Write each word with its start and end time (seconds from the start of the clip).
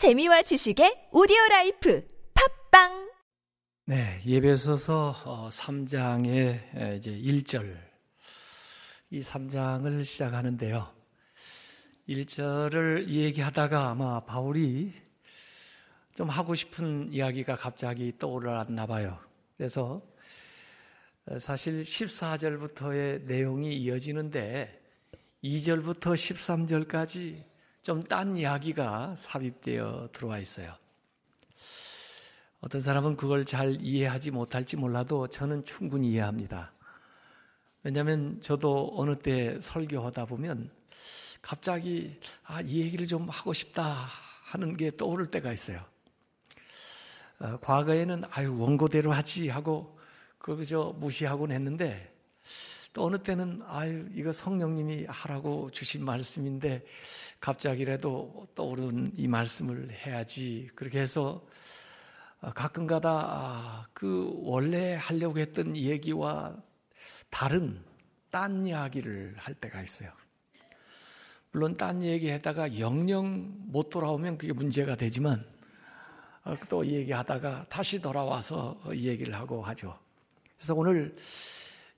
재미와 0.00 0.40
지식의 0.40 1.10
오디오 1.12 1.36
라이프 1.50 2.02
팟빵 2.70 3.10
네, 3.84 4.18
에베소서 4.24 5.50
3장의 5.52 6.96
이제 6.96 7.10
1절 7.10 7.76
이 9.10 9.20
3장을 9.20 10.02
시작하는데요. 10.02 10.90
1절을 12.08 13.08
얘기하다가 13.08 13.90
아마 13.90 14.20
바울이 14.20 14.94
좀 16.14 16.30
하고 16.30 16.54
싶은 16.54 17.12
이야기가 17.12 17.56
갑자기 17.56 18.16
떠올랐나 18.18 18.86
봐요. 18.86 19.18
그래서 19.58 20.00
사실 21.38 21.82
14절부터의 21.82 23.24
내용이 23.24 23.76
이어지는데 23.76 24.80
2절부터 25.44 26.14
13절까지 26.14 27.49
좀 27.82 28.02
딴 28.02 28.36
이야기가 28.36 29.14
삽입되어 29.16 30.10
들어와 30.12 30.38
있어요. 30.38 30.74
어떤 32.60 32.80
사람은 32.80 33.16
그걸 33.16 33.46
잘 33.46 33.78
이해하지 33.80 34.32
못할지 34.32 34.76
몰라도 34.76 35.28
저는 35.28 35.64
충분히 35.64 36.10
이해합니다. 36.10 36.72
왜냐하면 37.82 38.38
저도 38.42 38.92
어느 38.96 39.16
때 39.16 39.58
설교하다 39.60 40.26
보면 40.26 40.70
갑자기 41.40 42.20
아, 42.44 42.60
이 42.60 42.82
얘기를 42.82 43.06
좀 43.06 43.30
하고 43.30 43.54
싶다 43.54 44.08
하는 44.42 44.76
게 44.76 44.90
떠오를 44.90 45.26
때가 45.26 45.50
있어요. 45.50 45.80
어, 47.38 47.56
과거에는 47.62 48.24
아유 48.30 48.54
원고대로 48.58 49.10
하지 49.12 49.48
하고 49.48 49.98
그저 50.38 50.94
무시하곤 50.98 51.52
했는데 51.52 52.14
또 52.92 53.06
어느 53.06 53.16
때는 53.16 53.62
아유 53.66 54.06
이거 54.14 54.32
성령님이 54.32 55.06
하라고 55.06 55.70
주신 55.70 56.04
말씀인데 56.04 56.84
갑자기라도 57.40 58.48
떠오른 58.54 59.12
이 59.16 59.26
말씀을 59.26 59.90
해야지 59.90 60.68
그렇게 60.74 61.00
해서 61.00 61.44
어, 62.42 62.50
가끔가다 62.52 63.10
아, 63.10 63.86
그 63.92 64.30
원래 64.42 64.94
하려고 64.94 65.38
했던 65.38 65.76
얘기와 65.76 66.56
다른 67.30 67.82
딴 68.30 68.66
이야기를 68.66 69.34
할 69.36 69.54
때가 69.54 69.82
있어요. 69.82 70.10
물론 71.52 71.76
딴 71.76 72.02
얘기하다가 72.02 72.78
영영 72.78 73.54
못 73.66 73.90
돌아오면 73.90 74.38
그게 74.38 74.52
문제가 74.52 74.94
되지만 74.94 75.44
어, 76.44 76.56
또 76.68 76.86
얘기하다가 76.86 77.66
다시 77.68 78.00
돌아와서 78.00 78.80
이 78.94 79.08
얘기를 79.08 79.34
하고 79.34 79.62
하죠. 79.62 79.98
그래서 80.56 80.74
오늘 80.74 81.16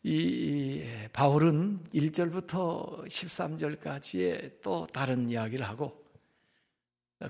이 0.05 0.85
바울은 1.13 1.85
1절부터 1.95 3.07
13절까지의 3.07 4.61
또 4.61 4.85
다른 4.93 5.31
이야기를 5.31 5.65
하고 5.65 6.05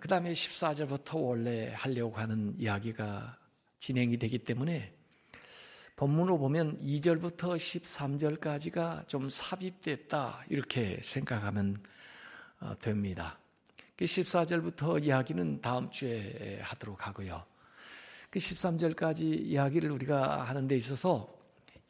그 0.01 0.09
다음에 0.09 0.33
14절부터 0.33 1.23
원래 1.23 1.70
하려고 1.75 2.17
하는 2.17 2.55
이야기가 2.59 3.37
진행이 3.79 4.17
되기 4.17 4.39
때문에 4.39 4.95
본문으로 5.97 6.39
보면 6.39 6.81
2절부터 6.81 7.59
13절까지가 7.59 9.07
좀 9.07 9.29
삽입됐다 9.29 10.45
이렇게 10.48 10.98
생각하면 11.03 11.77
어, 12.61 12.75
됩니다. 12.79 13.39
14절부터 13.98 14.95
그 14.95 14.98
이야기는 15.01 15.61
다음 15.61 15.91
주에 15.91 16.59
하도록 16.62 17.07
하고요. 17.07 17.45
그 18.31 18.39
13절까지 18.39 19.20
이야기를 19.20 19.91
우리가 19.91 20.45
하는 20.45 20.67
데 20.67 20.75
있어서 20.75 21.42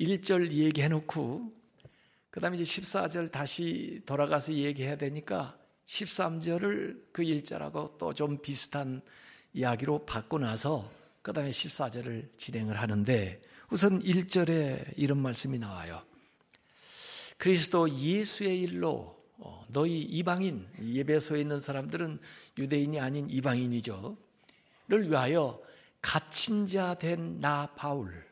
1절 0.03 0.51
얘기해 0.51 0.89
놓고 0.89 1.53
그 2.31 2.41
다음에 2.41 2.57
이제 2.59 2.65
14절 2.83 3.31
다시 3.31 4.01
돌아가서 4.05 4.53
얘기해야 4.55 4.97
되니까 4.97 5.57
13절을 5.87 7.13
그 7.13 7.23
일절하고 7.23 7.99
또 7.99 8.13
좀 8.15 8.41
비슷한 8.41 9.03
이야기로 9.55 10.01
바꿔 10.07 10.39
나서 10.39 10.91
그 11.23 11.33
다음에 11.33 11.51
14절을 11.51 12.37
진행을 12.39 12.81
하는데 12.81 13.41
우선 13.71 14.03
1절에 14.03 14.95
이런 14.97 15.19
말씀이 15.19 15.59
나와요. 15.59 16.03
그리스도 17.39 17.91
예수의 17.91 18.61
일로 18.61 19.21
어, 19.39 19.65
너희 19.69 20.01
이방인, 20.03 20.67
예배소에 20.81 21.41
있는 21.41 21.59
사람들은 21.59 22.19
유대인이 22.59 22.99
아닌 23.01 23.29
이방인이죠. 23.29 24.17
를 24.89 25.09
위하여 25.11 25.61
갇힌 26.01 26.67
자 26.67 26.95
된 26.95 27.39
나 27.41 27.69
바울. 27.77 28.32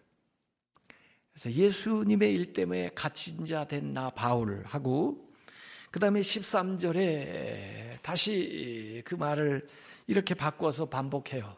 그래서 1.42 1.58
예수님의 1.58 2.34
일 2.34 2.52
때문에 2.52 2.90
갇힌 2.94 3.46
자 3.46 3.64
된 3.64 3.94
나 3.94 4.10
바울하고 4.10 5.32
그 5.90 5.98
다음에 5.98 6.20
13절에 6.20 8.02
다시 8.02 9.02
그 9.06 9.14
말을 9.14 9.66
이렇게 10.06 10.34
바꿔서 10.34 10.90
반복해요. 10.90 11.56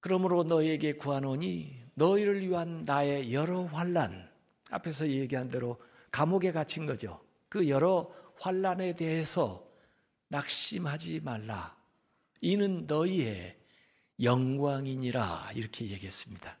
그러므로 0.00 0.42
너에게 0.44 0.94
구하노니 0.94 1.76
너희를 1.94 2.40
위한 2.48 2.82
나의 2.82 3.34
여러 3.34 3.64
환란 3.64 4.30
앞에서 4.70 5.08
얘기한 5.08 5.50
대로 5.50 5.78
감옥에 6.10 6.50
갇힌 6.52 6.86
거죠. 6.86 7.20
그 7.48 7.68
여러 7.68 8.10
환란에 8.40 8.96
대해서 8.96 9.68
낙심하지 10.28 11.20
말라. 11.20 11.76
이는 12.40 12.86
너희의 12.86 13.58
영광이니라 14.22 15.50
이렇게 15.54 15.86
얘기했습니다. 15.88 16.59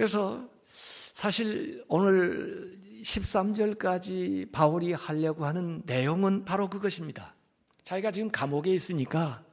그래서 0.00 0.48
사실 0.64 1.84
오늘 1.86 2.74
13절까지 3.02 4.50
바울이 4.50 4.94
하려고 4.94 5.44
하는 5.44 5.82
내용은 5.84 6.46
바로 6.46 6.70
그것입니다. 6.70 7.34
자기가 7.82 8.10
지금 8.10 8.30
감옥에 8.30 8.72
있으니까 8.72 9.44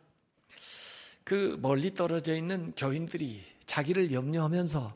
그 1.25 1.59
멀리 1.61 1.93
떨어져 1.93 2.33
있는 2.33 2.71
교인들이 2.77 3.43
자기를 3.65 4.13
염려하면서 4.13 4.95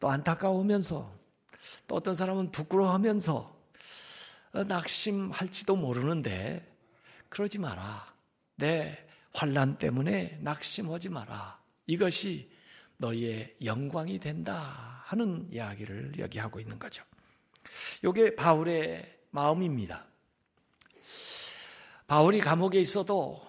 또 0.00 0.08
안타까워하면서 0.08 1.12
또 1.86 1.94
어떤 1.94 2.16
사람은 2.16 2.50
부끄러워하면서 2.50 3.56
낙심할지도 4.66 5.76
모르는데 5.76 6.68
그러지 7.28 7.58
마라. 7.58 8.12
내 8.56 8.98
환란 9.32 9.78
때문에 9.78 10.40
낙심하지 10.42 11.10
마라. 11.10 11.56
이것이 11.86 12.55
너희의 12.98 13.56
영광이 13.64 14.18
된다 14.18 15.02
하는 15.04 15.46
이야기를 15.50 16.14
여기 16.18 16.38
하고 16.38 16.60
있는 16.60 16.78
거죠. 16.78 17.04
이게 18.04 18.34
바울의 18.34 19.18
마음입니다. 19.30 20.06
바울이 22.06 22.40
감옥에 22.40 22.80
있어도 22.80 23.44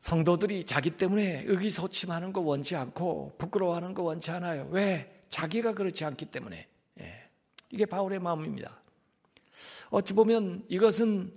성도들이 0.00 0.64
자기 0.64 0.90
때문에 0.90 1.44
의기소침하는 1.46 2.32
거 2.32 2.40
원치 2.40 2.76
않고 2.76 3.34
부끄러워하는 3.38 3.92
거 3.92 4.02
원치 4.02 4.30
않아요. 4.30 4.68
왜? 4.70 5.22
자기가 5.28 5.74
그렇지 5.74 6.04
않기 6.04 6.26
때문에. 6.26 6.68
예. 7.00 7.28
이게 7.70 7.86
바울의 7.86 8.20
마음입니다. 8.20 8.80
어찌 9.90 10.14
보면 10.14 10.62
이것은 10.68 11.32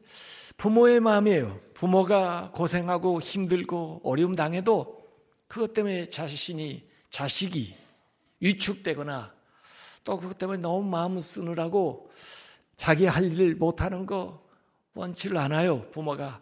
부모의 0.57 0.99
마음이에요. 0.99 1.59
부모가 1.73 2.51
고생하고 2.53 3.21
힘들고 3.21 4.01
어려움 4.03 4.35
당해도 4.35 4.99
그것 5.47 5.73
때문에 5.73 6.09
자신이 6.09 6.88
자식이 7.09 7.75
위축되거나 8.39 9.33
또 10.03 10.19
그것 10.19 10.37
때문에 10.37 10.61
너무 10.61 10.87
마음 10.87 11.19
쓰느라고 11.19 12.09
자기 12.77 13.05
할 13.05 13.31
일을 13.31 13.55
못하는 13.55 14.05
거 14.05 14.47
원치를 14.93 15.37
않아요. 15.37 15.89
부모가 15.91 16.41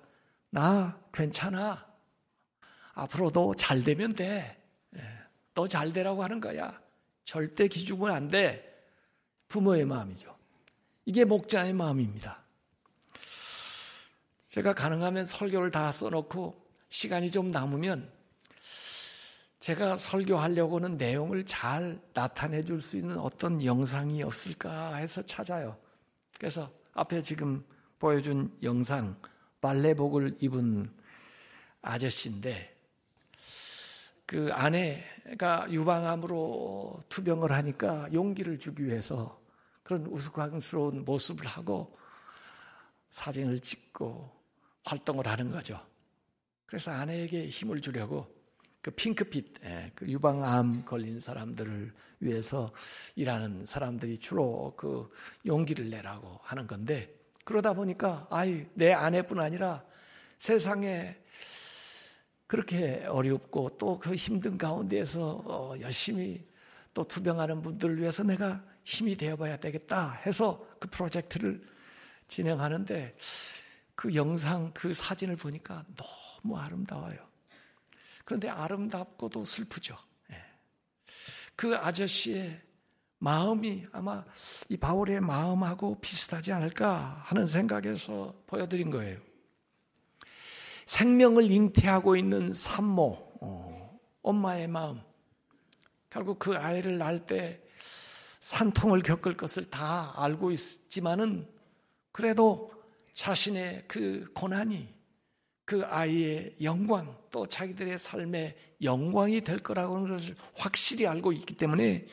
나 0.50 1.00
괜찮아. 1.12 1.86
앞으로도 2.94 3.56
잘 3.56 3.84
되면 3.84 4.14
돼. 4.14 4.62
너잘 5.54 5.90
예, 5.90 5.94
되라고 5.94 6.24
하는 6.24 6.40
거야. 6.40 6.80
절대 7.26 7.68
기죽으면 7.68 8.16
안 8.16 8.30
돼. 8.30 8.64
부모의 9.48 9.86
마음이죠. 9.86 10.36
이게 11.06 11.26
목자의 11.26 11.74
마음입니다. 11.74 12.44
제가 14.50 14.74
가능하면 14.74 15.26
설교를 15.26 15.72
다 15.72 15.92
써놓고 15.92 16.66
시간이 16.90 17.32
좀 17.32 17.52
남으면 17.52 18.12
제가 19.68 19.98
설교하려고는 19.98 20.94
내용을 20.94 21.46
잘 21.46 22.00
나타내 22.14 22.64
줄 22.64 22.80
수 22.80 22.96
있는 22.96 23.18
어떤 23.20 23.62
영상이 23.62 24.24
없을까 24.24 24.96
해서 24.96 25.22
찾아요. 25.26 25.76
그래서 26.38 26.72
앞에 26.94 27.22
지금 27.22 27.66
보여준 28.00 28.58
영상, 28.64 29.20
발레복을 29.60 30.38
입은 30.40 30.90
아저씨인데, 31.82 32.78
그 34.26 34.50
아내가 34.54 35.70
유방암으로 35.70 37.04
투병을 37.10 37.52
하니까 37.52 38.08
용기를 38.14 38.60
주기 38.60 38.86
위해서 38.86 39.38
그런 39.84 40.06
우스꽝스러운 40.06 41.04
모습을 41.04 41.46
하고 41.46 41.98
사진을 43.10 43.60
찍고 43.60 44.32
활동을 44.86 45.28
하는 45.28 45.52
거죠. 45.52 45.86
그래서 46.68 46.92
아내에게 46.92 47.50
힘을 47.50 47.82
주려고 47.82 48.37
그 48.88 48.92
핑크빛, 48.92 49.66
예, 49.66 49.92
그 49.94 50.08
유방암 50.08 50.86
걸린 50.86 51.20
사람들을 51.20 51.92
위해서 52.22 52.72
일하는 53.18 53.66
사람들이 53.66 54.18
주로 54.18 54.74
그 54.78 55.12
용기를 55.46 55.90
내라고 55.90 56.40
하는 56.42 56.68
건데 56.68 57.14
그러다 57.44 57.74
보니까 57.74 58.28
아이 58.30 58.66
내 58.76 58.94
아내뿐 58.94 59.42
아니라 59.42 59.84
세상에 60.40 61.18
그렇게 62.48 63.04
어렵고 63.08 63.72
또 63.78 64.00
그 64.00 64.16
힘든 64.16 64.58
가운데에서 64.58 65.44
어, 65.46 65.76
열심히 65.82 66.48
또 66.94 67.04
투병하는 67.04 67.62
분들을 67.62 68.00
위해서 68.00 68.24
내가 68.24 68.64
힘이 68.86 69.18
되어봐야 69.18 69.58
되겠다 69.58 70.14
해서 70.26 70.66
그 70.80 70.90
프로젝트를 70.90 71.62
진행하는데 72.30 73.18
그 73.96 74.16
영상, 74.16 74.72
그 74.74 74.94
사진을 74.94 75.36
보니까 75.36 75.84
너무 75.98 76.58
아름다워요. 76.58 77.27
그런데 78.28 78.50
아름답고도 78.50 79.46
슬프죠. 79.46 79.98
예. 80.32 80.36
그 81.56 81.78
아저씨의 81.78 82.62
마음이 83.20 83.86
아마 83.94 84.26
이 84.68 84.76
바울의 84.76 85.22
마음하고 85.22 86.02
비슷하지 86.02 86.52
않을까 86.52 87.22
하는 87.24 87.48
생각에서 87.48 88.36
보여드린 88.46 88.92
거예요. 88.92 89.18
생명을 90.86 91.50
잉태하고 91.50 92.18
있는 92.18 92.52
산모, 92.52 93.38
어, 93.40 94.00
엄마의 94.24 94.68
마음. 94.68 95.02
결국 96.10 96.38
그 96.38 96.58
아이를 96.58 96.98
낳을 96.98 97.26
때 97.26 97.64
산통을 98.42 99.04
겪을 99.04 99.38
것을 99.38 99.70
다 99.70 100.12
알고 100.18 100.52
있지만은 100.52 101.48
그래도 102.12 102.74
자신의 103.14 103.86
그 103.88 104.30
고난이 104.36 104.97
그 105.68 105.84
아이의 105.86 106.56
영광 106.62 107.14
또 107.30 107.46
자기들의 107.46 108.00
삶의 108.00 108.56
영광이 108.82 109.42
될 109.42 109.58
거라고 109.58 109.98
하는 109.98 110.10
것을 110.10 110.34
확실히 110.56 111.06
알고 111.06 111.34
있기 111.34 111.56
때문에 111.56 112.08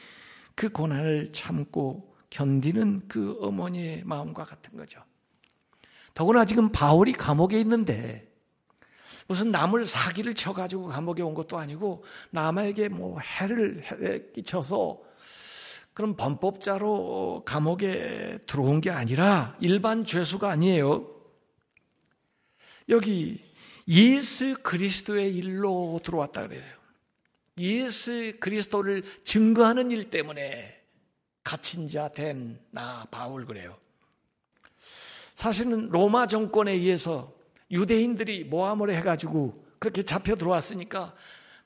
그 0.56 0.70
고난을 0.70 1.32
참고 1.32 2.16
견디는 2.30 3.02
그 3.06 3.38
어머니의 3.40 4.02
마음과 4.06 4.42
같은 4.42 4.76
거죠. 4.76 5.00
더구나 6.14 6.44
지금 6.44 6.72
바울이 6.72 7.12
감옥에 7.12 7.60
있는데 7.60 8.28
무슨 9.28 9.52
남을 9.52 9.84
사기를 9.84 10.34
쳐가지고 10.34 10.88
감옥에 10.88 11.22
온 11.22 11.34
것도 11.34 11.56
아니고 11.56 12.02
남에게 12.30 12.88
뭐 12.88 13.20
해를 13.20 14.32
끼쳐서 14.34 15.00
그런 15.92 16.16
범법자로 16.16 17.44
감옥에 17.46 18.38
들어온 18.48 18.80
게 18.80 18.90
아니라 18.90 19.54
일반 19.60 20.04
죄수가 20.04 20.50
아니에요. 20.50 21.13
여기 22.88 23.42
예수 23.88 24.54
그리스도의 24.62 25.34
일로 25.34 26.00
들어왔다 26.04 26.48
그래요. 26.48 26.62
예수 27.58 28.32
그리스도를 28.40 29.02
증거하는 29.24 29.90
일 29.90 30.10
때문에 30.10 30.80
갇힌 31.42 31.88
자 31.88 32.08
된 32.08 32.58
나 32.70 33.06
바울 33.10 33.44
그래요. 33.44 33.76
사실은 35.34 35.88
로마 35.90 36.26
정권에 36.26 36.72
의해서 36.72 37.32
유대인들이 37.70 38.44
모함을 38.44 38.92
해가지고 38.94 39.64
그렇게 39.78 40.02
잡혀 40.02 40.36
들어왔으니까 40.36 41.14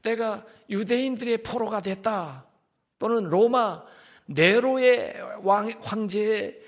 내가 0.02 0.44
유대인들의 0.70 1.38
포로가 1.38 1.80
됐다. 1.82 2.46
또는 2.98 3.24
로마 3.24 3.84
네로의 4.26 5.14
왕, 5.42 5.70
황제의 5.80 6.58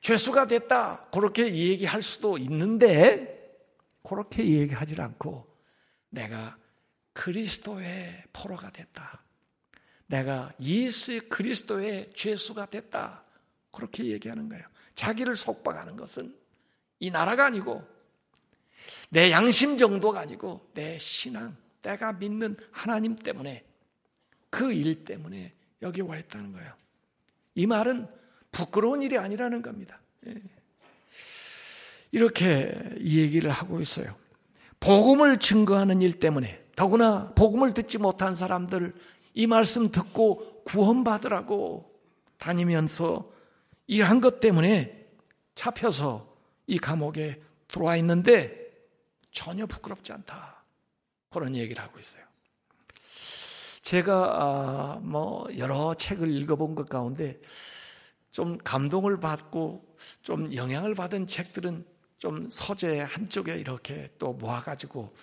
죄수가 0.00 0.46
됐다. 0.46 1.06
그렇게 1.12 1.54
얘기할 1.54 2.02
수도 2.02 2.36
있는데 2.38 3.37
그렇게 4.08 4.44
얘기하지 4.46 5.00
않고 5.00 5.46
내가 6.08 6.56
그리스도의 7.12 8.24
포로가 8.32 8.70
됐다. 8.70 9.22
내가 10.06 10.52
예수 10.60 11.28
그리스도의 11.28 12.12
죄수가 12.14 12.66
됐다. 12.66 13.24
그렇게 13.70 14.04
얘기하는 14.06 14.48
거예요. 14.48 14.64
자기를 14.94 15.36
속박하는 15.36 15.96
것은 15.96 16.34
이 17.00 17.10
나라가 17.10 17.44
아니고 17.46 17.86
내 19.10 19.30
양심 19.30 19.76
정도가 19.76 20.20
아니고 20.20 20.70
내 20.72 20.98
신앙, 20.98 21.56
내가 21.82 22.14
믿는 22.14 22.56
하나님 22.72 23.14
때문에 23.14 23.64
그 24.50 24.72
일 24.72 25.04
때문에 25.04 25.54
여기 25.82 26.00
와 26.00 26.16
있다는 26.18 26.52
거예요. 26.52 26.74
이 27.54 27.66
말은 27.66 28.08
부끄러운 28.50 29.02
일이 29.02 29.18
아니라는 29.18 29.60
겁니다. 29.60 30.00
예. 32.12 32.18
이렇게 32.18 32.74
이 32.98 33.18
얘기를 33.20 33.50
하고 33.50 33.80
있어요. 33.80 34.14
복음을 34.80 35.38
증거하는 35.38 36.02
일 36.02 36.18
때문에 36.20 36.64
더구나 36.76 37.32
복음을 37.34 37.74
듣지 37.74 37.98
못한 37.98 38.34
사람들 38.34 38.94
이 39.34 39.46
말씀 39.46 39.90
듣고 39.90 40.62
구원받으라고 40.64 41.92
다니면서 42.38 43.30
일한 43.86 44.20
것 44.20 44.40
때문에 44.40 45.06
잡혀서 45.54 46.36
이 46.66 46.78
감옥에 46.78 47.40
들어와 47.66 47.96
있는데 47.96 48.70
전혀 49.32 49.66
부끄럽지 49.66 50.12
않다. 50.12 50.62
그런 51.30 51.56
얘기를 51.56 51.82
하고 51.82 51.98
있어요. 51.98 52.24
제가 53.82 54.42
아, 54.42 55.00
뭐 55.02 55.48
여러 55.56 55.94
책을 55.94 56.30
읽어본 56.30 56.74
것 56.74 56.88
가운데 56.88 57.36
좀 58.32 58.58
감동을 58.58 59.18
받고 59.18 59.96
좀 60.22 60.54
영향을 60.54 60.94
받은 60.94 61.26
책들은 61.26 61.84
좀 62.18 62.48
서재 62.50 63.00
한쪽에 63.00 63.56
이렇게 63.56 64.10
또 64.18 64.32
모아가지고 64.32 65.14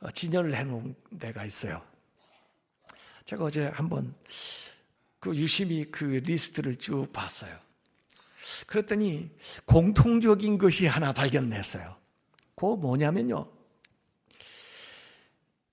어, 0.00 0.10
진열을 0.10 0.54
해놓은 0.54 0.94
데가 1.18 1.44
있어요. 1.44 1.82
제가 3.24 3.44
어제 3.44 3.66
한번 3.66 4.14
그 5.20 5.34
유심히 5.34 5.84
그 5.90 6.04
리스트를 6.04 6.76
쭉 6.76 7.12
봤어요. 7.12 7.56
그랬더니 8.66 9.30
공통적인 9.66 10.58
것이 10.58 10.86
하나 10.86 11.12
발견됐어요. 11.12 11.96
그거 12.54 12.76
뭐냐면요. 12.76 13.50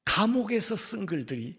감옥에서 0.03 0.75
쓴 0.75 1.05
글들이 1.05 1.55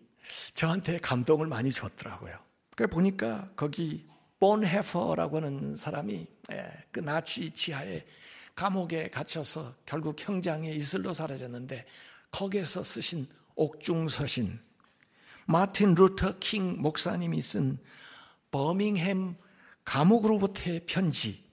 저한테 0.55 0.99
감동을 0.99 1.47
많이 1.47 1.73
줬더라고요. 1.73 2.39
그 2.75 2.87
보니까 2.87 3.51
거기 3.57 4.07
본회퍼라고 4.39 5.39
하는 5.39 5.77
사람이 5.77 6.27
예, 6.53 6.73
그 6.91 7.01
나치 7.01 7.51
치하에 7.51 8.05
감옥에 8.57 9.09
갇혀서 9.11 9.75
결국 9.85 10.17
형장의 10.19 10.71
이슬로 10.71 11.13
사라졌는데 11.13 11.85
거기에서 12.31 12.83
쓰신 12.83 13.29
옥중서신 13.55 14.59
마틴 15.47 15.95
루터 15.95 16.39
킹 16.41 16.81
목사님이 16.81 17.41
쓴 17.41 17.79
버밍햄 18.51 19.37
감옥으로부터의 19.85 20.81
편지 20.87 21.45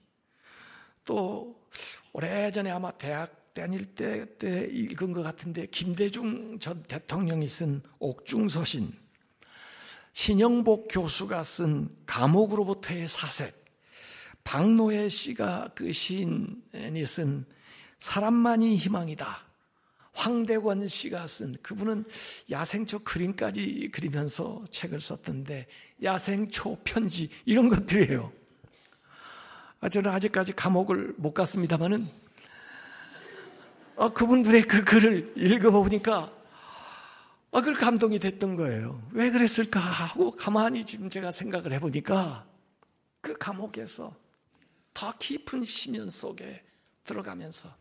또 1.04 1.68
오래전에 2.12 2.70
아마 2.70 2.90
대학 2.90 3.52
다닐 3.52 3.84
때, 3.94 4.26
때 4.38 4.66
읽은 4.72 5.12
것 5.12 5.22
같은데 5.22 5.66
김대중 5.66 6.58
전 6.58 6.82
대통령이 6.84 7.46
쓴 7.46 7.82
옥중서신 7.98 8.92
신영복 10.14 10.88
교수가 10.90 11.42
쓴 11.42 11.94
감옥으로부터의 12.06 13.08
사색 13.08 13.63
박노해 14.44 15.08
씨가 15.08 15.70
그 15.74 15.92
시인이 15.92 17.04
쓴 17.06 17.44
사람만이 17.98 18.76
희망이다. 18.76 19.44
황대권 20.12 20.86
씨가 20.86 21.26
쓴 21.26 21.54
그분은 21.62 22.04
야생초 22.50 23.00
그림까지 23.00 23.90
그리면서 23.92 24.62
책을 24.70 25.00
썼던데 25.00 25.66
야생초 26.02 26.78
편지 26.84 27.30
이런 27.44 27.68
것들이에요. 27.68 28.32
아, 29.80 29.88
저는 29.88 30.10
아직까지 30.12 30.54
감옥을 30.54 31.14
못 31.16 31.34
갔습니다만은 31.34 32.08
아, 33.96 34.08
그분들의 34.10 34.62
그 34.62 34.84
글을 34.84 35.32
읽어보니까 35.36 36.32
아, 37.52 37.60
그 37.60 37.72
감동이 37.72 38.18
됐던 38.18 38.56
거예요. 38.56 39.02
왜 39.12 39.30
그랬을까 39.30 39.78
하고 39.78 40.30
가만히 40.32 40.84
지금 40.84 41.10
제가 41.10 41.32
생각을 41.32 41.72
해보니까 41.72 42.46
그 43.20 43.36
감옥에서 43.38 44.14
더 44.94 45.16
깊은 45.18 45.64
심연 45.64 46.08
속에 46.08 46.64
들어가면서 47.04 47.74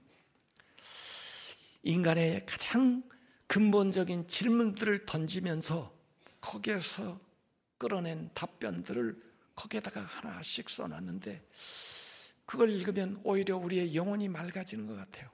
인간의 1.83 2.45
가장 2.45 3.03
근본적인 3.47 4.27
질문들을 4.27 5.05
던지면서 5.05 5.93
거기에서 6.41 7.19
끌어낸 7.77 8.29
답변들을 8.33 9.21
거기에다가 9.55 10.01
하나씩 10.01 10.69
써놨는데 10.69 11.45
그걸 12.45 12.71
읽으면 12.71 13.21
오히려 13.23 13.57
우리의 13.57 13.95
영혼이 13.95 14.27
맑아지는 14.29 14.87
것 14.87 14.95
같아요. 14.95 15.29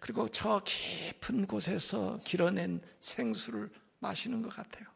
그리고 0.00 0.28
저 0.28 0.62
깊은 0.64 1.46
곳에서 1.46 2.20
길어낸 2.24 2.80
생수를 3.00 3.70
마시는 4.00 4.42
것 4.42 4.54
같아요. 4.54 4.86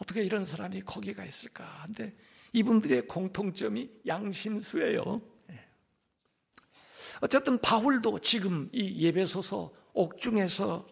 어떻게 0.00 0.22
이런 0.22 0.44
사람이 0.44 0.82
거기가 0.82 1.24
있을까? 1.24 1.82
근데 1.86 2.14
이분들의 2.52 3.06
공통점이 3.06 3.90
양심수예요. 4.06 5.20
예. 5.50 5.68
어쨌든 7.20 7.58
바울도 7.60 8.20
지금 8.20 8.68
이 8.72 9.02
예배소서 9.04 9.72
옥중에서 9.92 10.86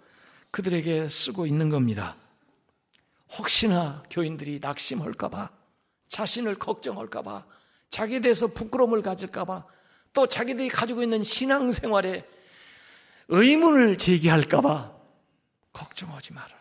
그들에게 0.51 1.09
쓰고 1.09 1.47
있는 1.47 1.69
겁니다. 1.69 2.17
혹시나 3.39 4.03
교인들이 4.11 4.61
낙심할까봐, 4.61 5.51
자신을 6.09 6.59
걱정할까봐, 6.59 7.47
자기에 7.91 8.21
대해서 8.21 8.47
부끄러움을 8.47 9.03
가질까봐, 9.03 9.67
또 10.13 10.27
자기들이 10.27 10.69
가지고 10.69 11.03
있는 11.03 11.23
신앙생활에 11.23 12.27
의문을 13.29 13.99
제기할까봐, 13.99 14.97
걱정하지 15.73 16.33
말아라. 16.33 16.57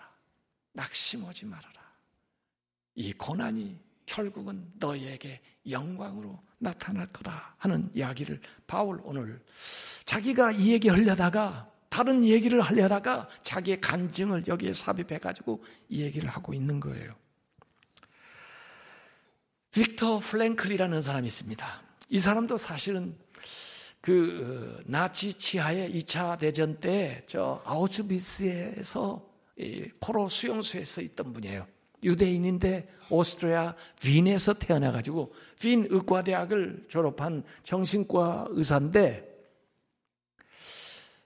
낙심하지 0.73 1.45
말아라. 1.45 1.75
이 2.95 3.13
고난이 3.13 3.79
결국은 4.05 4.69
너희에게 4.75 5.41
영광으로 5.69 6.41
나타날 6.57 7.07
거다 7.11 7.55
하는 7.57 7.89
이야기를 7.93 8.39
바울 8.67 8.99
오늘 9.03 9.41
자기가 10.05 10.51
이 10.53 10.71
얘기 10.71 10.89
하려다가 10.89 11.71
다른 11.89 12.25
얘기를 12.25 12.61
하려다가 12.61 13.29
자기의 13.41 13.81
간증을 13.81 14.43
여기에 14.47 14.73
삽입해 14.73 15.19
가지고 15.19 15.63
이 15.89 16.01
얘기를 16.01 16.29
하고 16.29 16.53
있는 16.53 16.79
거예요. 16.79 17.15
빅터 19.71 20.19
프랭클이라는 20.19 21.01
사람이 21.01 21.27
있습니다. 21.27 21.81
이 22.09 22.19
사람도 22.19 22.57
사실은 22.57 23.17
그 24.01 24.81
나치 24.85 25.33
치하의 25.33 25.91
2차 25.95 26.37
대전 26.37 26.79
때 26.79 27.25
저 27.27 27.61
아우슈비츠에서 27.65 29.27
포로 29.99 30.29
수용소에서 30.29 31.01
있던 31.01 31.33
분이에요. 31.33 31.67
유대인인데 32.05 32.87
오스트리아 33.09 33.75
빈에서 34.01 34.53
태어나가지고 34.53 35.33
빈 35.59 35.87
의과대학을 35.89 36.85
졸업한 36.87 37.43
정신과 37.63 38.47
의사인데 38.49 39.35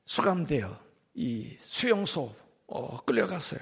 수감되어 0.05 0.79
이 1.13 1.57
수용소 1.67 2.33
어, 2.67 3.03
끌려갔어요. 3.03 3.59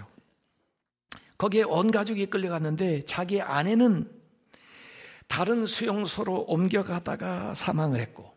거기에 1.38 1.64
온 1.64 1.92
가족이 1.92 2.28
끌려갔는데 2.28 3.04
자기 3.04 3.42
아내는 3.42 4.10
다른 5.28 5.66
수용소로 5.66 6.46
옮겨가다가 6.48 7.54
사망을 7.54 8.00
했고 8.00 8.36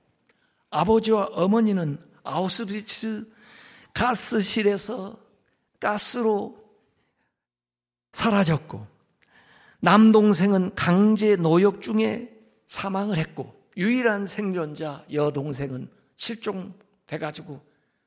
아버지와 0.71 1.31
어머니는 1.33 1.99
아우스비츠 2.25 3.27
가스실에서 3.95 5.19
가스로 5.79 6.60
사라졌고 8.13 8.87
남동생은 9.81 10.75
강제 10.75 11.37
노역 11.37 11.81
중에 11.83 12.31
사망을 12.67 13.17
했고 13.17 13.55
유일한 13.77 14.27
생존자 14.27 15.05
여동생은 15.13 15.89
실종돼 16.17 17.19
가지고 17.19 17.61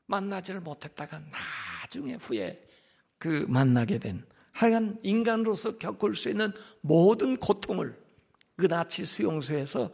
만나지를 0.06 0.62
못했다가 0.62 1.22
나중에 1.82 2.16
후에 2.16 2.66
그 3.18 3.46
만나게 3.50 3.98
된 3.98 4.26
하여간 4.52 5.00
인간으로서 5.02 5.78
겪을 5.78 6.16
수 6.16 6.30
있는 6.30 6.54
모든 6.82 7.38
고통을 7.38 8.00
그 8.56 8.68
나치 8.68 9.06
수용소에서 9.06 9.92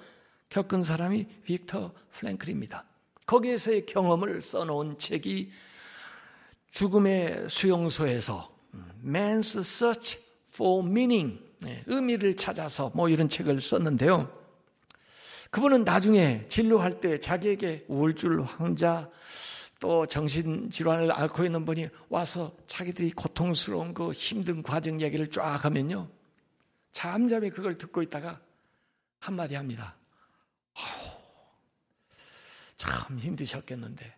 겪은 0.49 0.83
사람이 0.83 1.27
빅터 1.43 1.93
플랭클입니다. 2.11 2.83
거기에서의 3.25 3.85
경험을 3.85 4.41
써놓은 4.41 4.97
책이 4.97 5.51
죽음의 6.71 7.47
수용소에서 7.49 8.58
Man's 9.03 9.57
Search 9.59 10.19
for 10.53 10.85
Meaning 10.85 11.39
네, 11.59 11.83
의미를 11.87 12.35
찾아서 12.35 12.91
뭐 12.93 13.09
이런 13.09 13.29
책을 13.29 13.59
썼는데요. 13.61 14.31
그분은 15.51 15.83
나중에 15.83 16.45
진료할 16.47 16.99
때 16.99 17.19
자기에게 17.19 17.85
우울증 17.87 18.41
환자 18.41 19.09
또 19.79 20.05
정신질환을 20.05 21.11
앓고 21.11 21.45
있는 21.45 21.65
분이 21.65 21.89
와서 22.09 22.55
자기들이 22.67 23.11
고통스러운 23.11 23.93
그 23.93 24.11
힘든 24.11 24.61
과정 24.61 25.01
얘기를 25.01 25.27
쫙 25.27 25.63
하면요. 25.65 26.09
잠잠히 26.91 27.49
그걸 27.49 27.75
듣고 27.75 28.01
있다가 28.01 28.39
한마디 29.19 29.55
합니다. 29.55 29.95
참 32.77 33.19
힘드셨겠는데. 33.19 34.15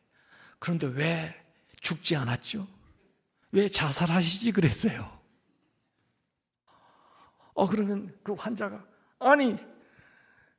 그런데 0.59 0.87
왜 0.87 1.35
죽지 1.79 2.15
않았죠? 2.15 2.67
왜 3.51 3.67
자살하시지 3.67 4.51
그랬어요? 4.51 5.19
어, 7.53 7.67
그러면 7.67 8.17
그 8.23 8.33
환자가, 8.33 8.83
아니, 9.19 9.57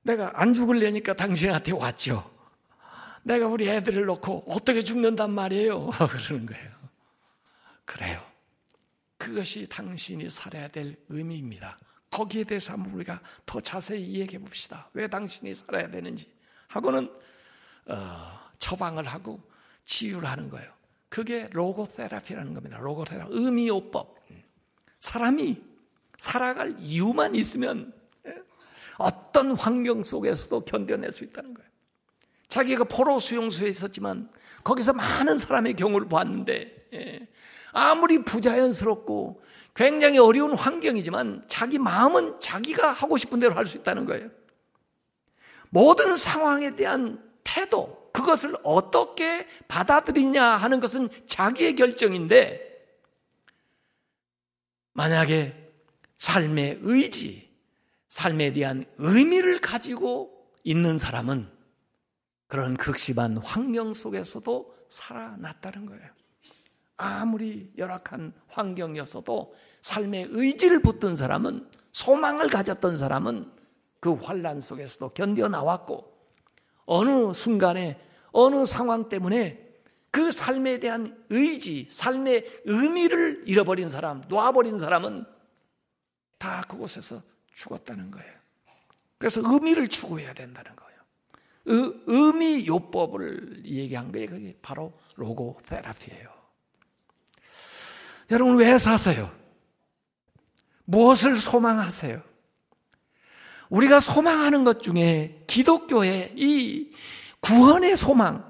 내가 0.03 0.33
안 0.35 0.53
죽을래니까 0.53 1.15
당신한테 1.15 1.73
왔죠. 1.73 2.31
내가 3.23 3.47
우리 3.47 3.69
애들을 3.69 4.05
놓고 4.05 4.45
어떻게 4.49 4.83
죽는단 4.83 5.31
말이에요? 5.31 5.91
그러는 5.91 6.47
거예요. 6.47 6.71
그래요. 7.85 8.21
그것이 9.17 9.69
당신이 9.69 10.29
살아야 10.29 10.69
될 10.69 10.97
의미입니다. 11.09 11.79
거기에 12.11 12.45
대해서 12.45 12.73
한번 12.73 12.93
우리가 12.95 13.21
더 13.47 13.61
자세히 13.61 14.05
이야기해 14.05 14.39
봅시다. 14.39 14.91
왜 14.93 15.07
당신이 15.07 15.55
살아야 15.55 15.89
되는지 15.89 16.31
하고는 16.69 17.11
어, 17.87 18.41
처방을 18.59 19.07
하고 19.07 19.41
치유를 19.85 20.29
하는 20.29 20.51
거예요. 20.51 20.71
그게 21.13 21.47
로고테라피라는 21.53 22.55
겁니다. 22.55 22.79
로고테라 22.79 23.27
의미요법. 23.29 24.17
사람이 24.99 25.63
살아갈 26.17 26.75
이유만 26.79 27.35
있으면 27.35 27.93
예, 28.27 28.35
어떤 28.97 29.51
환경 29.53 30.03
속에서도 30.03 30.65
견뎌낼 30.65 31.13
수 31.13 31.25
있다는 31.25 31.53
거예요. 31.53 31.69
자기가 32.49 32.85
포로 32.85 33.19
수용소에 33.19 33.69
있었지만 33.69 34.31
거기서 34.65 34.95
많은 34.95 35.37
사람의 35.37 35.75
경우를 35.75 36.09
봤는데 36.09 36.89
예, 36.95 37.29
아무리 37.73 38.25
부자연스럽고 38.25 39.43
굉장히 39.75 40.19
어려운 40.19 40.55
환경이지만 40.55 41.45
자기 41.47 41.79
마음은 41.79 42.41
자기가 42.41 42.91
하고 42.91 43.19
싶은 43.19 43.39
대로 43.39 43.55
할 43.55 43.67
수 43.67 43.77
있다는 43.77 44.07
거예요. 44.07 44.31
모든 45.69 46.17
상황에 46.17 46.75
대한 46.75 47.23
태도, 47.45 48.02
그것을 48.13 48.55
어떻게 48.63 49.47
받아들이냐 49.69 50.45
하는 50.45 50.81
것은 50.81 51.09
자기의 51.27 51.77
결정인데, 51.77 52.71
만약에 54.93 55.73
삶의 56.19 56.81
의지, 56.83 57.51
삶에 58.09 58.53
대한 58.53 58.85
의미를 58.99 59.59
가지고 59.59 60.47
있는 60.65 60.99
사람은 60.99 61.51
그런 62.47 62.77
극심한 62.77 63.39
환경 63.39 63.95
속에서도 63.95 64.77
살아났다는 64.91 65.87
거예요. 65.87 66.11
아무리 66.99 67.73
열악한 67.79 68.35
환경이었어도 68.49 69.55
삶의 69.81 70.29
의지를 70.31 70.83
붙든 70.83 71.17
사람은 71.17 71.69
소망을 71.93 72.49
가졌던 72.49 72.97
사람은 72.97 73.51
그 74.01 74.13
환란 74.13 74.61
속에서도 74.61 75.09
견뎌 75.15 75.49
나왔고 75.49 76.12
어느 76.87 77.33
순간에 77.33 78.01
어느 78.33 78.65
상황 78.65 79.09
때문에 79.09 79.63
그 80.11 80.31
삶에 80.31 80.79
대한 80.79 81.25
의지, 81.31 81.89
삶의 81.91 82.63
의미를 82.65 83.43
잃어버린 83.47 83.89
사람, 83.89 84.23
놓아버린 84.29 84.79
사람은 84.79 85.25
다 86.39 86.63
그곳에서 86.69 87.23
죽었다는 87.55 88.11
거예요. 88.11 88.33
그래서 89.17 89.41
의미를 89.45 89.89
추구해야 89.89 90.35
된다는 90.35 90.75
거예요. 90.77 90.93
의, 91.67 92.03
의미 92.07 92.67
요법을 92.67 93.65
얘기한 93.65 94.13
게 94.13 94.27
그게 94.27 94.57
바로 94.61 94.93
로고 95.17 95.59
테라피예요. 95.65 96.29
여러분 98.33 98.57
왜 98.57 98.79
사세요? 98.79 99.31
무엇을 100.85 101.37
소망하세요? 101.37 102.32
우리가 103.73 104.01
소망하는 104.01 104.65
것 104.65 104.83
중에 104.83 105.45
기독교의 105.47 106.35
이 106.37 106.93
구원의 107.41 107.97
소망, 107.97 108.45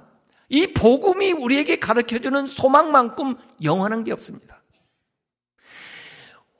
이 0.49 0.67
복음이 0.67 1.33
우리에게 1.33 1.77
가르쳐주는 1.77 2.49
소망만큼 2.49 3.37
영원한 3.63 4.03
게 4.03 4.13
없습니다. 4.13 4.61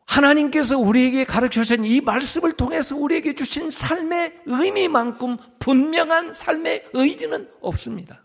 하나님께서 0.07 0.79
우리에게 0.79 1.25
가르쳐주신 1.25 1.85
이 1.85 2.01
말씀을 2.01 2.53
통해서 2.53 2.97
우리에게 2.97 3.35
주신 3.35 3.69
삶의 3.69 4.43
의미만큼 4.47 5.39
분명한 5.59 6.33
삶의 6.33 6.91
의지는 6.93 7.51
없습니다. 7.61 8.23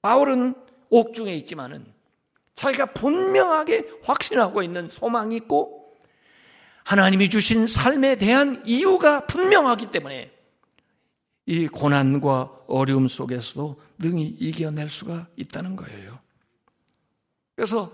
바울은 0.00 0.54
옥중에 0.88 1.34
있지만은 1.34 1.84
자기가 2.54 2.86
분명하게 2.86 3.86
확신하고 4.02 4.62
있는 4.62 4.88
소망이 4.88 5.36
있고 5.36 5.85
하나님이 6.86 7.28
주신 7.30 7.66
삶에 7.66 8.14
대한 8.14 8.62
이유가 8.64 9.26
분명하기 9.26 9.86
때문에 9.86 10.30
이 11.46 11.66
고난과 11.66 12.60
어려움 12.68 13.08
속에서도 13.08 13.80
능히 13.98 14.26
이겨낼 14.38 14.88
수가 14.88 15.26
있다는 15.34 15.74
거예요. 15.74 16.20
그래서 17.56 17.92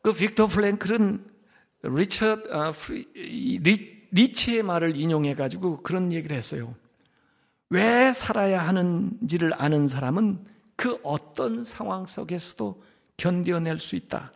그 0.00 0.12
빅터 0.12 0.46
플랭클은 0.46 1.26
리처드 1.82 2.54
아, 2.54 2.72
리치의 4.12 4.62
말을 4.62 4.94
인용해 4.94 5.34
가지고 5.34 5.82
그런 5.82 6.12
얘기를 6.12 6.36
했어요. 6.36 6.76
왜 7.68 8.12
살아야 8.12 8.64
하는지를 8.68 9.60
아는 9.60 9.88
사람은 9.88 10.46
그 10.76 11.00
어떤 11.02 11.64
상황 11.64 12.06
속에서도 12.06 12.80
견뎌낼 13.16 13.80
수 13.80 13.96
있다. 13.96 14.32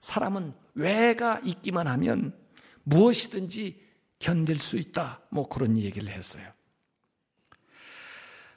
사람은 0.00 0.54
왜가 0.74 1.42
있기만 1.44 1.86
하면 1.88 2.45
무엇이든지 2.86 3.84
견딜 4.18 4.58
수 4.58 4.76
있다. 4.76 5.20
뭐 5.30 5.48
그런 5.48 5.78
얘기를 5.78 6.08
했어요. 6.08 6.46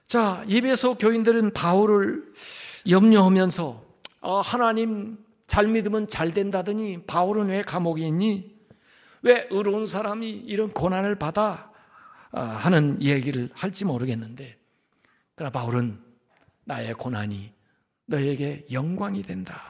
자, 0.08 0.44
예배소 0.48 0.96
교인들은 0.96 1.54
바울을 1.54 2.34
염려하면서 2.88 3.86
어, 4.22 4.42
하나님 4.42 5.18
잘 5.46 5.68
믿으면 5.68 6.08
잘 6.08 6.34
된다더니 6.34 7.06
바울은 7.06 7.48
왜 7.48 7.62
감옥에 7.64 8.08
있니? 8.08 8.58
왜 9.22 9.48
의로운 9.50 9.86
사람이 9.86 10.30
이런 10.30 10.72
고난을 10.72 11.16
받아 11.16 11.72
아, 12.32 12.42
하는 12.42 13.02
얘기를 13.02 13.50
할지 13.54 13.86
모르겠는데 13.86 14.58
그러나 15.36 15.52
바울은 15.52 16.00
나의 16.66 16.94
고난이 16.94 17.52
너에게 18.06 18.66
영광이 18.72 19.24
된다. 19.24 19.62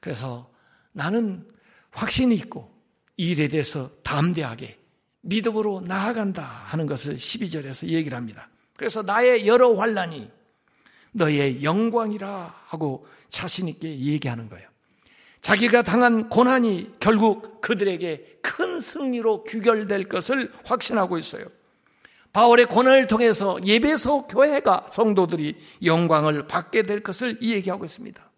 그래서 0.00 0.50
나는 0.92 1.46
확신이 1.90 2.34
있고 2.36 2.71
이 2.71 2.71
일에 3.16 3.48
대해서 3.48 3.90
담대하게 4.02 4.78
믿음으로 5.22 5.82
나아간다 5.82 6.42
하는 6.42 6.86
것을 6.86 7.16
12절에서 7.16 7.88
얘기를 7.88 8.16
합니다. 8.16 8.48
그래서 8.76 9.02
나의 9.02 9.46
여러 9.46 9.74
환란이 9.74 10.30
너의 11.12 11.62
영광이라 11.62 12.62
하고 12.66 13.06
자신 13.28 13.68
있게 13.68 13.98
얘기하는 13.98 14.48
거예요. 14.48 14.68
자기가 15.40 15.82
당한 15.82 16.28
고난이 16.28 16.94
결국 17.00 17.60
그들에게 17.60 18.38
큰 18.42 18.80
승리로 18.80 19.44
귀결될 19.44 20.08
것을 20.08 20.52
확신하고 20.64 21.18
있어요. 21.18 21.44
바울의 22.32 22.66
고난을 22.66 23.08
통해서 23.08 23.58
예배소 23.62 24.26
교회가 24.26 24.86
성도들이 24.88 25.56
영광을 25.84 26.46
받게 26.46 26.84
될 26.84 27.02
것을 27.02 27.42
얘기하고 27.42 27.84
있습니다. 27.84 28.30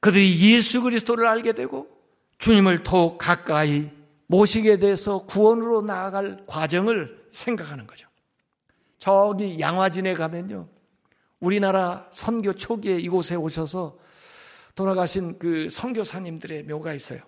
그들이 0.00 0.52
예수 0.52 0.82
그리스도를 0.82 1.26
알게 1.26 1.52
되고 1.52 1.95
주님을 2.38 2.82
더욱 2.82 3.18
가까이 3.18 3.90
모시게 4.26 4.78
돼서 4.78 5.24
구원으로 5.26 5.82
나아갈 5.82 6.42
과정을 6.46 7.28
생각하는 7.32 7.86
거죠. 7.86 8.08
저기 8.98 9.60
양화진에 9.60 10.14
가면요. 10.14 10.68
우리나라 11.40 12.08
선교 12.12 12.52
초기에 12.54 12.98
이곳에 12.98 13.34
오셔서 13.34 13.98
돌아가신 14.74 15.38
그 15.38 15.68
선교사님들의 15.70 16.64
묘가 16.64 16.94
있어요. 16.94 17.20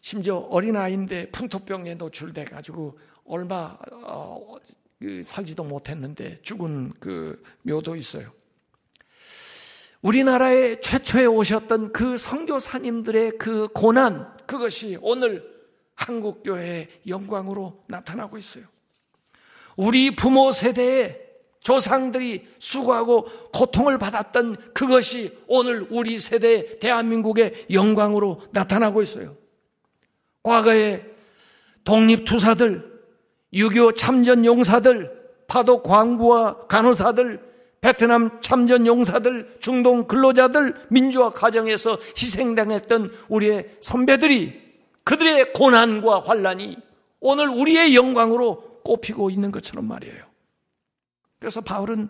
심지어 0.00 0.36
어린아이인데 0.36 1.30
풍토병에 1.30 1.94
노출돼 1.96 2.46
가지고 2.46 2.98
얼마 3.24 3.76
어, 3.92 4.56
그 4.98 5.22
살지도 5.22 5.64
못했는데 5.64 6.40
죽은 6.42 6.92
그 6.98 7.42
묘도 7.62 7.96
있어요. 7.96 8.30
우리나라에 10.02 10.80
최초에 10.80 11.26
오셨던 11.26 11.92
그 11.92 12.16
선교사님들의 12.16 13.32
그 13.38 13.68
고난 13.68 14.34
그것이 14.46 14.98
오늘 15.02 15.44
한국 15.94 16.42
교회의 16.42 16.86
영광으로 17.06 17.84
나타나고 17.86 18.38
있어요. 18.38 18.64
우리 19.76 20.14
부모 20.16 20.52
세대에 20.52 21.20
조상들이 21.60 22.48
수고하고 22.58 23.28
고통을 23.52 23.98
받았던 23.98 24.72
그것이 24.72 25.38
오늘 25.46 25.86
우리 25.90 26.18
세대 26.18 26.78
대한민국의 26.78 27.66
영광으로 27.70 28.42
나타나고 28.52 29.02
있어요. 29.02 29.36
과거에 30.42 31.04
독립투사들, 31.84 32.90
유교 33.52 33.92
참전 33.92 34.46
용사들, 34.46 35.20
파독 35.46 35.82
광부와 35.82 36.66
간호사들, 36.66 37.49
베트남 37.80 38.40
참전 38.42 38.86
용사들, 38.86 39.56
중동 39.60 40.06
근로자들, 40.06 40.74
민주화 40.90 41.30
과정에서 41.30 41.98
희생당했던 42.16 43.10
우리의 43.28 43.76
선배들이 43.80 44.60
그들의 45.04 45.54
고난과 45.54 46.20
환란이 46.20 46.76
오늘 47.20 47.48
우리의 47.48 47.94
영광으로 47.96 48.80
꼽히고 48.84 49.30
있는 49.30 49.50
것처럼 49.50 49.88
말이에요. 49.88 50.24
그래서 51.38 51.60
바울은 51.62 52.08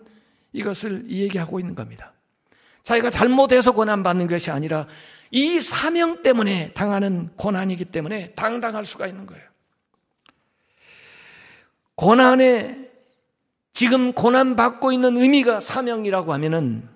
이것을 0.51 1.09
얘기하고 1.09 1.59
있는 1.59 1.73
겁니다. 1.73 2.13
자기가 2.83 3.09
잘못해서 3.09 3.71
고난받는 3.71 4.27
것이 4.27 4.51
아니라 4.51 4.87
이 5.29 5.61
사명 5.61 6.21
때문에 6.23 6.71
당하는 6.73 7.29
고난이기 7.37 7.85
때문에 7.85 8.31
당당할 8.31 8.85
수가 8.85 9.07
있는 9.07 9.25
거예요. 9.25 9.43
고난에 11.95 12.90
지금 13.81 14.13
고난받고 14.13 14.91
있는 14.91 15.17
의미가 15.17 15.59
사명이라고 15.59 16.33
하면은 16.33 16.87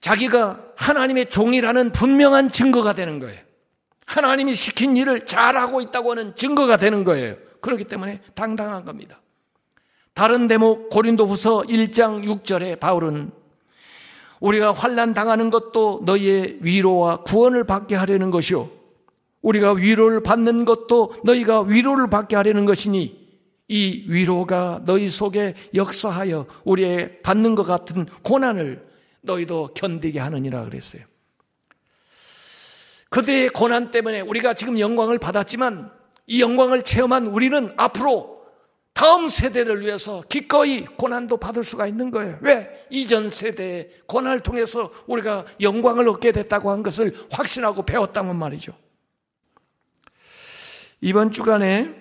자기가 0.00 0.60
하나님의 0.76 1.30
종이라는 1.30 1.90
분명한 1.90 2.50
증거가 2.50 2.92
되는 2.92 3.18
거예요. 3.18 3.40
하나님이 4.06 4.54
시킨 4.54 4.96
일을 4.96 5.26
잘하고 5.26 5.80
있다고 5.80 6.12
하는 6.12 6.36
증거가 6.36 6.76
되는 6.76 7.02
거예요. 7.02 7.34
그렇기 7.60 7.86
때문에 7.86 8.20
당당한 8.36 8.84
겁니다. 8.84 9.20
다른 10.14 10.46
대목 10.46 10.90
고린도 10.90 11.26
후서 11.26 11.62
1장 11.62 12.24
6절에 12.24 12.78
바울은 12.78 13.32
우리가 14.38 14.70
환난 14.70 15.12
당하는 15.12 15.50
것도 15.50 16.02
너희의 16.04 16.58
위로와 16.60 17.22
구원을 17.24 17.64
받게 17.64 17.96
하려는 17.96 18.30
것이요 18.30 18.70
우리가 19.42 19.72
위로를 19.72 20.22
받는 20.22 20.64
것도 20.64 21.16
너희가 21.24 21.62
위로를 21.62 22.08
받게 22.08 22.36
하려는 22.36 22.64
것이니 22.64 23.27
이 23.68 24.04
위로가 24.08 24.82
너희 24.86 25.10
속에 25.10 25.54
역사하여 25.74 26.46
우리의 26.64 27.22
받는 27.22 27.54
것 27.54 27.64
같은 27.64 28.06
고난을 28.22 28.86
너희도 29.20 29.74
견디게 29.74 30.18
하느니라 30.18 30.64
그랬어요. 30.64 31.02
그들의 33.10 33.50
고난 33.50 33.90
때문에 33.90 34.20
우리가 34.20 34.54
지금 34.54 34.78
영광을 34.78 35.18
받았지만 35.18 35.90
이 36.26 36.40
영광을 36.40 36.82
체험한 36.82 37.26
우리는 37.26 37.72
앞으로 37.76 38.38
다음 38.94 39.28
세대를 39.28 39.82
위해서 39.82 40.22
기꺼이 40.28 40.84
고난도 40.84 41.36
받을 41.36 41.62
수가 41.62 41.86
있는 41.86 42.10
거예요. 42.10 42.38
왜? 42.40 42.86
이전 42.90 43.30
세대의 43.30 43.90
고난을 44.06 44.40
통해서 44.40 44.90
우리가 45.06 45.44
영광을 45.60 46.08
얻게 46.08 46.32
됐다고 46.32 46.70
한 46.70 46.82
것을 46.82 47.14
확신하고 47.30 47.84
배웠다면 47.84 48.36
말이죠. 48.36 48.72
이번 51.00 51.30
주간에 51.30 51.94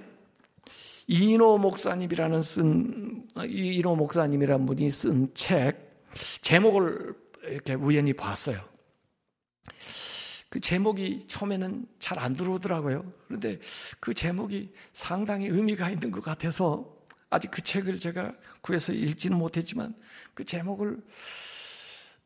이인호 1.07 1.57
목사님이라는 1.57 2.41
쓴, 2.41 3.27
이인호 3.45 3.95
목사님이라는 3.95 4.65
분이 4.65 4.91
쓴 4.91 5.33
책, 5.33 6.03
제목을 6.41 7.15
이렇게 7.43 7.73
우연히 7.75 8.13
봤어요. 8.13 8.59
그 10.49 10.59
제목이 10.59 11.27
처음에는 11.27 11.85
잘 11.99 12.17
안 12.19 12.35
들어오더라고요. 12.35 13.05
그런데 13.27 13.59
그 13.99 14.13
제목이 14.13 14.73
상당히 14.93 15.47
의미가 15.47 15.89
있는 15.89 16.11
것 16.11 16.23
같아서 16.23 16.91
아직 17.29 17.51
그 17.51 17.61
책을 17.61 17.99
제가 17.99 18.33
구해서 18.61 18.93
읽지는 18.93 19.37
못했지만 19.37 19.95
그 20.33 20.45
제목을 20.45 21.01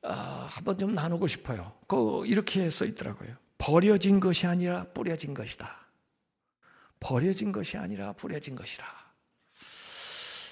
아, 0.04 0.48
한번 0.50 0.78
좀 0.78 0.94
나누고 0.94 1.28
싶어요. 1.28 1.74
그 1.88 2.24
이렇게 2.26 2.70
써 2.70 2.86
있더라고요. 2.86 3.36
버려진 3.58 4.20
것이 4.20 4.48
아니라 4.48 4.86
뿌려진 4.94 5.34
것이다. 5.34 5.91
버려진 7.02 7.52
것이 7.52 7.78
아니라 7.78 8.14
뿌려진 8.14 8.56
것이다. 8.56 8.88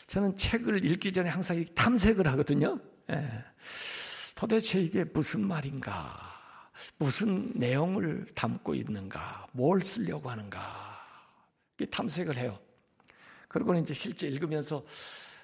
저는 0.07 0.35
책을 0.35 0.83
읽기 0.83 1.13
전에 1.13 1.29
항상 1.29 1.63
탐색을 1.75 2.27
하거든요. 2.29 2.77
예. 3.11 3.45
도대체 4.35 4.81
이게 4.81 5.05
무슨 5.05 5.47
말인가? 5.47 6.27
무슨 6.97 7.51
내용을 7.55 8.25
담고 8.35 8.73
있는가, 8.73 9.47
뭘 9.51 9.81
쓰려고 9.81 10.29
하는가, 10.29 11.05
탐색을 11.91 12.37
해요. 12.37 12.59
그리고는 13.47 13.81
이제 13.81 13.93
실제 13.93 14.27
읽으면서 14.27 14.83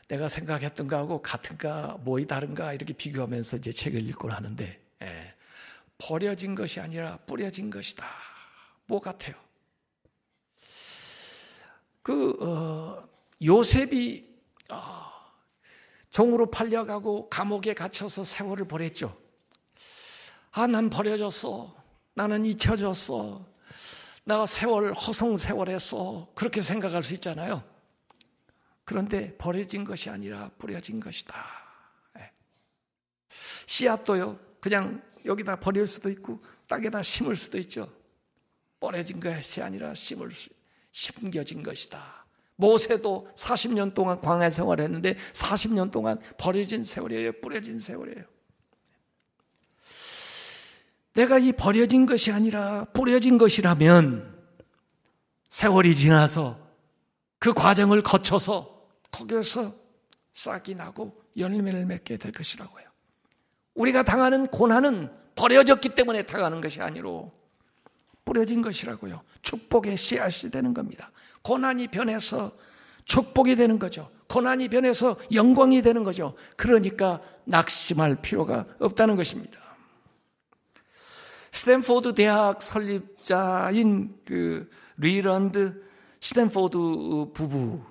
내가 0.08 0.28
생각했던 0.28 0.88
거하고 0.88 1.22
같은가, 1.22 1.98
뭐이 2.02 2.26
다른가, 2.26 2.74
이렇게 2.74 2.94
비교하면서 2.94 3.58
이제 3.58 3.72
책을 3.72 4.02
읽곤 4.10 4.32
하는데, 4.32 4.82
예, 5.04 5.34
버려진 5.98 6.56
것이 6.56 6.80
아니라 6.80 7.18
뿌려진 7.26 7.70
것이다. 7.70 8.06
뭐 8.86 9.00
같아요? 9.00 9.45
그, 12.06 12.38
어, 12.40 13.10
요셉이, 13.42 14.32
어, 14.70 15.12
종으로 16.12 16.52
팔려가고 16.52 17.30
감옥에 17.30 17.74
갇혀서 17.74 18.24
세월을 18.24 18.68
보냈죠. 18.68 19.20
아, 20.52 20.68
난 20.68 20.92
버려졌어. 20.92 21.76
나는 22.14 22.46
잊혀졌어. 22.46 23.44
나 24.24 24.46
세월, 24.46 24.94
허송 24.94 25.36
세월했어. 25.36 26.32
그렇게 26.36 26.62
생각할 26.62 27.02
수 27.04 27.16
있잖아요. 27.16 27.64
그런데 28.84 29.36
버려진 29.38 29.84
것이 29.84 30.12
아니라 30.12 30.52
뿌려진 30.60 31.00
것이다. 31.00 31.36
예. 32.20 32.32
씨앗도요, 33.66 34.38
그냥 34.62 35.02
여기다 35.26 35.60
버릴 35.60 35.88
수도 35.88 36.12
있고, 36.12 36.40
땅에다 36.68 37.02
심을 37.02 37.36
수도 37.36 37.58
있죠. 37.58 37.92
버려진 38.80 39.20
것이 39.20 39.64
아니라 39.64 39.96
심을 39.96 40.32
수, 40.32 40.55
심겨진 40.96 41.62
것이다. 41.62 42.26
모세도 42.56 43.28
40년 43.36 43.94
동안 43.94 44.22
광야 44.22 44.50
생활했는데 44.50 45.18
40년 45.34 45.92
동안 45.92 46.18
버려진 46.38 46.86
세월이에요. 46.86 47.34
뿌려진 47.42 47.80
세월이에요. 47.80 48.24
내가 51.16 51.38
이 51.38 51.52
버려진 51.52 52.06
것이 52.06 52.32
아니라 52.32 52.86
뿌려진 52.94 53.38
것이라면 53.38 54.42
세월이 55.50 55.96
지나서 55.98 56.58
그 57.40 57.54
과정을 57.54 58.02
거쳐서 58.02 58.88
거기에서 59.12 59.76
싹이 60.32 60.76
나고 60.76 61.22
열매를 61.38 61.86
맺게 61.88 62.16
될 62.16 62.32
것이라고요. 62.32 62.86
우리가 63.74 64.04
당하는 64.04 64.48
고난은 64.48 65.12
버려졌기 65.36 65.90
때문에 65.90 66.24
다가는 66.24 66.62
것이 66.62 66.82
아니로 66.82 67.34
뿌려진 68.26 68.62
것이라고요. 68.62 69.22
축복의 69.44 69.96
씨앗이 69.96 70.52
되는 70.52 70.74
겁니다. 70.74 71.12
고난이 71.44 71.88
변해서 71.88 72.52
축복이 73.06 73.56
되는 73.56 73.78
거죠. 73.78 74.10
고난이 74.28 74.68
변해서 74.70 75.16
영광이 75.32 75.84
되는 75.84 76.04
거죠. 76.04 76.36
그러니까 76.58 77.22
낙심할 77.46 78.18
필요가 78.22 78.66
없다는 78.80 79.16
것입니다. 79.16 79.60
스탠포드 81.52 82.16
대학 82.16 82.62
설립자인 82.62 84.18
그 84.26 84.70
리런드 84.98 85.84
스탠포드 86.20 86.78
부부 87.34 87.82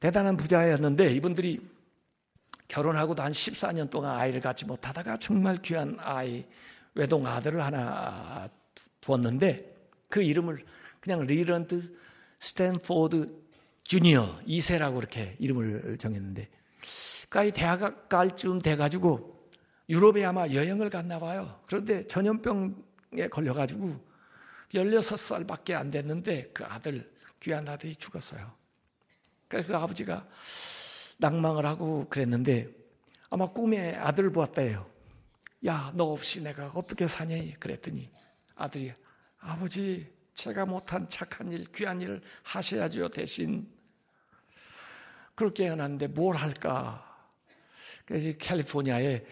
대단한 0.00 0.36
부자였는데 0.36 1.14
이분들이 1.14 1.60
결혼하고도 2.68 3.22
한 3.22 3.32
14년 3.32 3.90
동안 3.90 4.16
아이를 4.16 4.40
갖지 4.40 4.64
못하다가 4.64 5.18
정말 5.18 5.56
귀한 5.58 5.96
아이 6.00 6.44
외동 6.94 7.26
아들을 7.26 7.62
하나 7.62 8.48
두었는데 9.00 9.58
그 10.08 10.22
이름을 10.22 10.64
그냥 11.00 11.26
리런드 11.26 11.96
스탠포드 12.38 13.40
주니어 13.84 14.40
2세라고 14.46 14.96
그렇게 14.96 15.36
이름을 15.38 15.98
정했는데 15.98 16.46
아이 17.28 17.52
대학 17.52 18.08
갈쯤 18.08 18.60
돼가지고 18.60 19.48
유럽에 19.88 20.24
아마 20.24 20.46
여행을 20.46 20.90
갔나 20.90 21.18
봐요. 21.18 21.60
그런데 21.66 22.06
전염병에 22.06 23.28
걸려가지고 23.30 24.08
16살밖에 24.72 25.74
안 25.74 25.90
됐는데 25.90 26.50
그 26.52 26.64
아들, 26.64 27.12
귀한 27.40 27.68
아들이 27.68 27.96
죽었어요. 27.96 28.52
그래서 29.48 29.68
그 29.68 29.76
아버지가 29.76 30.28
낙망을 31.18 31.66
하고 31.66 32.06
그랬는데 32.08 32.68
아마 33.30 33.46
꿈에 33.48 33.94
아들을 33.96 34.30
보았대요. 34.30 34.88
야, 35.66 35.92
너 35.94 36.04
없이 36.04 36.40
내가 36.40 36.70
어떻게 36.74 37.06
사냐? 37.06 37.36
그랬더니 37.58 38.08
아들이 38.60 38.92
아버지, 39.38 40.06
제가 40.34 40.66
못한 40.66 41.08
착한 41.08 41.50
일, 41.50 41.64
귀한 41.74 42.00
일을 42.00 42.20
하셔야죠. 42.42 43.08
대신 43.08 43.66
그렇게 45.34 45.70
해놨는데 45.70 46.08
뭘 46.08 46.36
할까? 46.36 47.06
그래서 48.04 48.36
캘리포니아에 48.36 49.24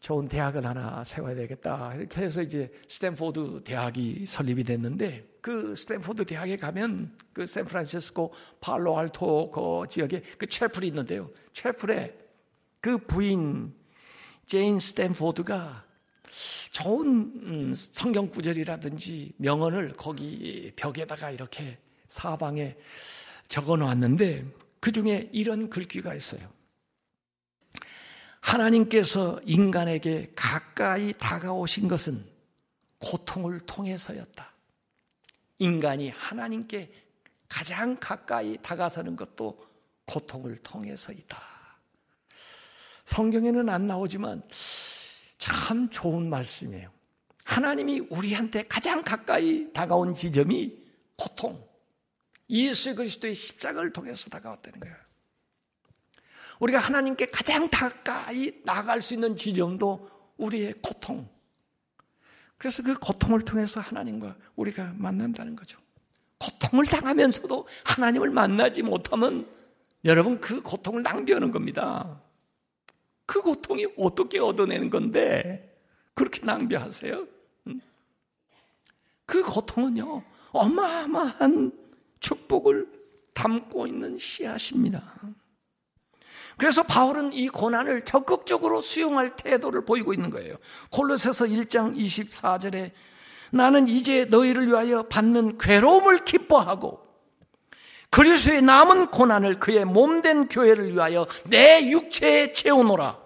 좋은 0.00 0.28
대학을 0.28 0.66
하나 0.66 1.02
세워야 1.02 1.34
되겠다. 1.34 1.94
이렇게 1.94 2.20
해서 2.22 2.42
이제 2.42 2.70
스탠포드 2.86 3.62
대학이 3.64 4.26
설립이 4.26 4.64
됐는데 4.64 5.26
그 5.40 5.74
스탠포드 5.74 6.26
대학에 6.26 6.58
가면 6.58 7.16
그 7.32 7.46
샌프란시스코 7.46 8.34
팔로알토 8.60 9.50
그 9.50 9.88
지역에 9.88 10.22
그 10.36 10.46
채플이 10.46 10.88
있는데요. 10.88 11.30
채플에 11.54 12.18
그 12.82 12.98
부인 12.98 13.74
제인 14.46 14.78
스탠포드가 14.78 15.86
좋은 16.74 17.06
음, 17.44 17.72
성경 17.72 18.28
구절이라든지 18.28 19.34
명언을 19.36 19.92
거기 19.92 20.72
벽에다가 20.74 21.30
이렇게 21.30 21.78
사방에 22.08 22.76
적어 23.46 23.76
놓았는데 23.76 24.44
그 24.80 24.90
중에 24.90 25.30
이런 25.32 25.70
글귀가 25.70 26.14
있어요. 26.14 26.52
하나님께서 28.40 29.40
인간에게 29.44 30.32
가까이 30.34 31.12
다가오신 31.16 31.86
것은 31.86 32.26
고통을 32.98 33.60
통해서였다. 33.60 34.52
인간이 35.60 36.08
하나님께 36.08 36.92
가장 37.48 37.96
가까이 38.00 38.58
다가서는 38.60 39.14
것도 39.14 39.64
고통을 40.06 40.58
통해서이다. 40.58 41.40
성경에는 43.04 43.68
안 43.68 43.86
나오지만 43.86 44.42
참 45.44 45.90
좋은 45.90 46.30
말씀이에요. 46.30 46.90
하나님이 47.44 48.06
우리한테 48.08 48.66
가장 48.66 49.02
가까이 49.02 49.70
다가온 49.74 50.14
지점이 50.14 50.74
고통. 51.18 51.62
예수 52.48 52.94
그리스도의 52.94 53.34
십자가를 53.34 53.92
통해서 53.92 54.30
다가왔다는 54.30 54.80
거예요. 54.80 54.96
우리가 56.60 56.78
하나님께 56.78 57.26
가장 57.26 57.68
가까이 57.70 58.62
나갈 58.64 59.02
수 59.02 59.12
있는 59.12 59.36
지점도 59.36 60.08
우리의 60.38 60.76
고통. 60.82 61.28
그래서 62.56 62.82
그 62.82 62.98
고통을 62.98 63.44
통해서 63.44 63.80
하나님과 63.80 64.36
우리가 64.56 64.94
만난다는 64.96 65.56
거죠. 65.56 65.78
고통을 66.38 66.86
당하면서도 66.86 67.68
하나님을 67.84 68.30
만나지 68.30 68.82
못하면 68.82 69.46
여러분 70.06 70.40
그 70.40 70.62
고통을 70.62 71.02
낭비하는 71.02 71.50
겁니다. 71.50 72.23
그 73.26 73.40
고통이 73.40 73.86
어떻게 73.96 74.38
얻어내는 74.38 74.90
건데 74.90 75.78
그렇게 76.14 76.40
낭비하세요? 76.44 77.26
그 79.26 79.42
고통은요 79.42 80.22
어마어마한 80.52 81.72
축복을 82.20 82.88
담고 83.34 83.86
있는 83.86 84.16
씨앗입니다. 84.18 85.02
그래서 86.56 86.84
바울은 86.84 87.32
이 87.32 87.48
고난을 87.48 88.02
적극적으로 88.02 88.80
수용할 88.80 89.34
태도를 89.34 89.84
보이고 89.84 90.12
있는 90.12 90.30
거예요. 90.30 90.54
콜로새서 90.90 91.46
1장 91.46 91.96
24절에 91.96 92.92
나는 93.50 93.88
이제 93.88 94.24
너희를 94.26 94.68
위하여 94.68 95.02
받는 95.02 95.58
괴로움을 95.58 96.24
기뻐하고 96.24 97.03
그리스도의 98.14 98.62
남은 98.62 99.08
고난을 99.08 99.58
그의 99.58 99.84
몸된 99.84 100.48
교회를 100.48 100.92
위하여 100.92 101.26
내 101.46 101.90
육체에 101.90 102.52
채우노라. 102.52 103.16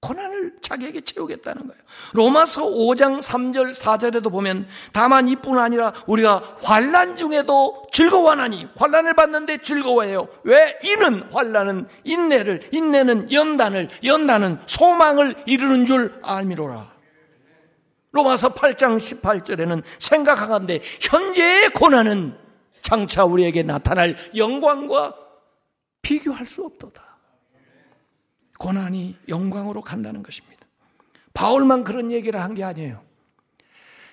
고난을 0.00 0.54
자기에게 0.62 1.02
채우겠다는 1.02 1.66
거예요. 1.66 1.82
로마서 2.14 2.64
5장 2.64 3.20
3절 3.20 3.74
4절에도 3.74 4.30
보면 4.32 4.66
다만 4.94 5.28
이뿐 5.28 5.58
아니라 5.58 5.92
우리가 6.06 6.42
환란 6.62 7.14
중에도 7.16 7.86
즐거워하나니 7.92 8.68
환란을 8.76 9.12
받는데 9.12 9.58
즐거워해요. 9.58 10.28
왜? 10.44 10.78
이는 10.82 11.24
환란은 11.30 11.86
인내를 12.04 12.70
인내는 12.72 13.30
연단을 13.30 13.90
연단은 14.02 14.60
소망을 14.64 15.34
이루는 15.44 15.84
줄 15.84 16.18
알미로라. 16.22 16.90
로마서 18.12 18.54
8장 18.54 18.96
18절에는 18.96 19.82
생각하건대 19.98 20.80
현재의 21.02 21.68
고난은 21.74 22.45
장차 22.86 23.24
우리에게 23.24 23.64
나타날 23.64 24.14
영광과 24.36 25.16
비교할 26.02 26.44
수 26.46 26.64
없도다. 26.64 27.04
고난이 28.60 29.16
영광으로 29.28 29.82
간다는 29.82 30.22
것입니다. 30.22 30.64
바울만 31.34 31.82
그런 31.82 32.12
얘기를 32.12 32.40
한 32.40 32.54
게 32.54 32.62
아니에요. 32.62 33.02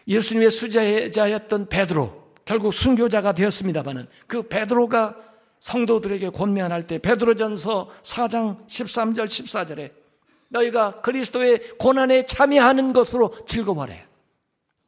예수님의 0.08 0.50
수제자였던 0.50 1.70
베드로, 1.70 2.34
결국 2.46 2.74
순교자가 2.74 3.34
되었습니다만은 3.34 4.08
그 4.26 4.48
베드로가 4.50 5.18
성도들에게 5.60 6.32
권면할 6.32 6.88
때 6.88 6.98
베드로전서 6.98 7.92
4장 8.02 8.68
13절 8.68 9.26
14절에 9.28 9.92
너희가 10.50 11.02
그리스도의 11.02 11.78
고난에 11.78 12.26
참여하는 12.26 12.92
것으로 12.92 13.46
즐거워해. 13.46 14.04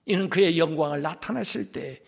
이는 0.07 0.27
그의 0.29 0.57
영광을 0.57 1.03
나타나실 1.03 1.71
때 1.71 2.01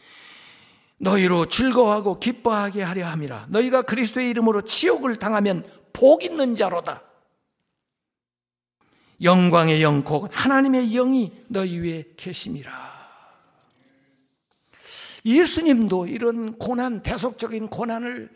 너희로 0.99 1.47
즐거워하고 1.47 2.19
기뻐하게 2.19 2.81
하려 2.83 3.07
함이라. 3.07 3.47
너희가 3.49 3.83
그리스도의 3.83 4.29
이름으로 4.31 4.61
치욕을 4.61 5.17
당하면 5.17 5.65
복 5.93 6.23
있는 6.23 6.55
자로다. 6.55 7.03
영광의 9.21 9.81
영, 9.81 10.03
곧 10.03 10.29
하나님의 10.33 10.91
영이 10.91 11.31
너희 11.47 11.77
위에 11.79 12.05
계심이라. 12.17 12.97
예수님도 15.25 16.07
이런 16.07 16.57
고난, 16.57 17.01
대속적인 17.01 17.67
고난을 17.67 18.29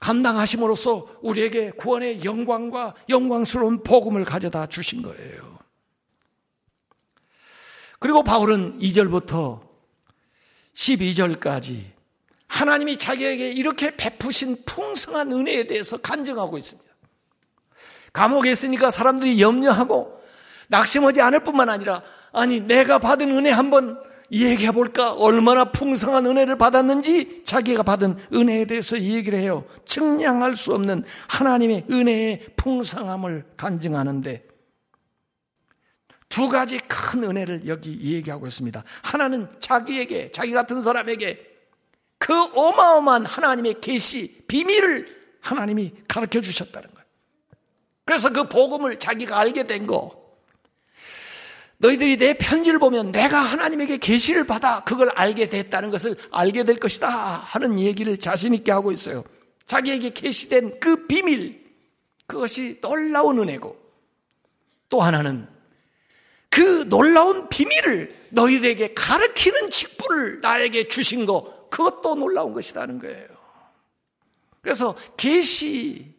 감당하심으로써 0.00 1.06
우리에게 1.22 1.70
구원의 1.72 2.24
영광과 2.24 2.94
영광스러운 3.08 3.82
복음을 3.82 4.24
가져다 4.24 4.66
주신 4.66 5.02
거예요. 5.02 5.58
그리고 7.98 8.22
바울은 8.22 8.78
2절부터 8.80 9.69
12절까지 10.74 11.80
하나님이 12.46 12.96
자기에게 12.96 13.50
이렇게 13.50 13.96
베푸신 13.96 14.56
풍성한 14.66 15.32
은혜에 15.32 15.64
대해서 15.64 15.96
간증하고 15.98 16.58
있습니다. 16.58 16.90
감옥에 18.12 18.52
있으니까 18.52 18.90
사람들이 18.90 19.40
염려하고 19.40 20.20
낙심하지 20.68 21.20
않을 21.20 21.44
뿐만 21.44 21.68
아니라 21.68 22.02
아니 22.32 22.60
내가 22.60 22.98
받은 22.98 23.30
은혜 23.30 23.50
한번 23.50 24.00
얘기해 24.32 24.70
볼까? 24.72 25.12
얼마나 25.12 25.64
풍성한 25.64 26.26
은혜를 26.26 26.56
받았는지 26.56 27.42
자기가 27.44 27.82
받은 27.82 28.16
은혜에 28.32 28.64
대해서 28.64 29.00
얘기를 29.00 29.38
해요. 29.38 29.64
측량할 29.86 30.56
수 30.56 30.72
없는 30.72 31.04
하나님의 31.26 31.86
은혜의 31.90 32.46
풍성함을 32.56 33.44
간증하는데 33.56 34.49
두 36.30 36.48
가지 36.48 36.78
큰 36.78 37.24
은혜를 37.24 37.66
여기 37.66 38.14
얘기하고 38.14 38.46
있습니다. 38.46 38.82
하나는 39.02 39.48
자기에게, 39.58 40.30
자기 40.30 40.52
같은 40.52 40.80
사람에게 40.80 41.44
그 42.18 42.32
어마어마한 42.32 43.26
하나님의 43.26 43.80
계시, 43.80 44.42
비밀을 44.46 45.20
하나님이 45.40 45.92
가르쳐 46.08 46.40
주셨다는 46.40 46.88
거예요. 46.88 47.06
그래서 48.04 48.30
그 48.30 48.48
복음을 48.48 48.96
자기가 48.96 49.38
알게 49.38 49.64
된 49.64 49.88
거. 49.88 50.20
너희들이 51.78 52.16
내 52.16 52.34
편지를 52.34 52.78
보면 52.78 53.10
내가 53.10 53.40
하나님에게 53.40 53.96
계시를 53.96 54.44
받아 54.44 54.84
그걸 54.84 55.10
알게 55.14 55.48
됐다는 55.48 55.90
것을 55.90 56.14
알게 56.30 56.64
될 56.64 56.76
것이다 56.76 57.08
하는 57.08 57.78
얘기를 57.78 58.18
자신 58.18 58.54
있게 58.54 58.70
하고 58.70 58.92
있어요. 58.92 59.24
자기에게 59.66 60.10
계시된 60.10 60.78
그 60.78 61.06
비밀 61.06 61.64
그것이 62.26 62.80
놀라운 62.82 63.38
은혜고 63.40 63.76
또 64.90 65.00
하나는 65.00 65.48
그 66.60 66.86
놀라운 66.90 67.48
비밀을 67.48 68.14
너희들에게 68.32 68.92
가르치는 68.92 69.70
직분을 69.70 70.40
나에게 70.42 70.88
주신 70.88 71.24
거 71.24 71.66
그것도 71.70 72.16
놀라운 72.16 72.52
것이라는 72.52 72.98
거예요. 72.98 73.26
그래서 74.60 74.94
계시 75.16 76.12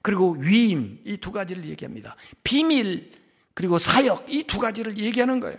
그리고 0.00 0.36
위임 0.38 1.00
이 1.04 1.16
두 1.16 1.32
가지를 1.32 1.64
얘기합니다. 1.68 2.14
비밀 2.44 3.10
그리고 3.54 3.76
사역 3.76 4.32
이 4.32 4.44
두 4.44 4.60
가지를 4.60 4.98
얘기하는 4.98 5.40
거예요. 5.40 5.58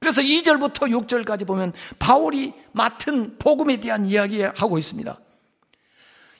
그래서 0.00 0.22
2절부터 0.22 1.06
6절까지 1.06 1.46
보면 1.46 1.74
바울이 1.98 2.54
맡은 2.72 3.36
복음에 3.36 3.78
대한 3.78 4.06
이야기하고 4.06 4.78
있습니다. 4.78 5.20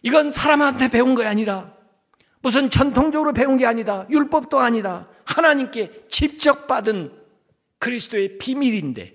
이건 0.00 0.32
사람한테 0.32 0.88
배운 0.88 1.14
게 1.14 1.26
아니라 1.26 1.70
무슨 2.40 2.70
전통적으로 2.70 3.34
배운 3.34 3.58
게 3.58 3.66
아니다. 3.66 4.06
율법도 4.08 4.58
아니다. 4.58 5.06
하나님께 5.26 6.06
직접 6.08 6.66
받은 6.66 7.25
그리스도의 7.86 8.38
비밀인데 8.38 9.14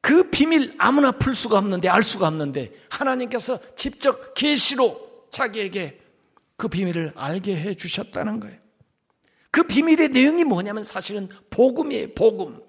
그 0.00 0.30
비밀 0.30 0.72
아무나 0.78 1.12
풀 1.12 1.34
수가 1.34 1.58
없는데 1.58 1.90
알 1.90 2.02
수가 2.02 2.26
없는데 2.26 2.72
하나님께서 2.88 3.60
직접 3.76 4.32
계시로 4.32 5.28
자기에게 5.30 6.00
그 6.56 6.68
비밀을 6.68 7.12
알게 7.14 7.54
해 7.54 7.74
주셨다는 7.74 8.40
거예요. 8.40 8.56
그 9.50 9.64
비밀의 9.64 10.08
내용이 10.08 10.44
뭐냐면 10.44 10.84
사실은 10.84 11.28
복음이에요. 11.50 12.14
복음. 12.14 12.62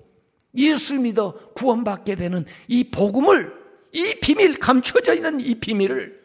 예수 0.57 0.99
믿어 0.99 1.53
구원받게 1.53 2.15
되는 2.15 2.45
이 2.67 2.83
복음을 2.83 3.53
이 3.93 4.15
비밀 4.21 4.57
감춰져 4.57 5.13
있는 5.13 5.39
이 5.39 5.55
비밀을 5.55 6.21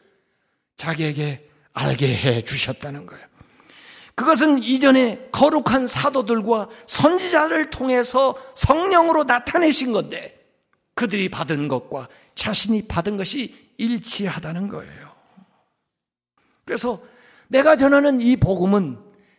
자기에게 0.76 1.48
알게 1.72 2.16
해 2.16 2.42
주셨다는 2.42 3.07
거예요. 3.07 3.24
그것은 4.16 4.59
이전에 4.62 5.29
거룩한 5.31 5.87
사도들과 5.87 6.68
선지자를 6.87 7.70
통해서 7.70 8.35
성령으로 8.55 9.24
나타내신 9.24 9.92
건데 9.92 10.37
그들이 10.94 11.29
받은 11.29 11.68
것과 11.68 12.09
자신이 12.35 12.88
받은 12.88 13.18
것이 13.18 13.55
일치하다는 13.76 14.68
거예요. 14.68 15.12
그래서 16.64 17.00
내가 17.48 17.76
전하는 17.76 18.20
이 18.20 18.37
복음은 18.37 18.98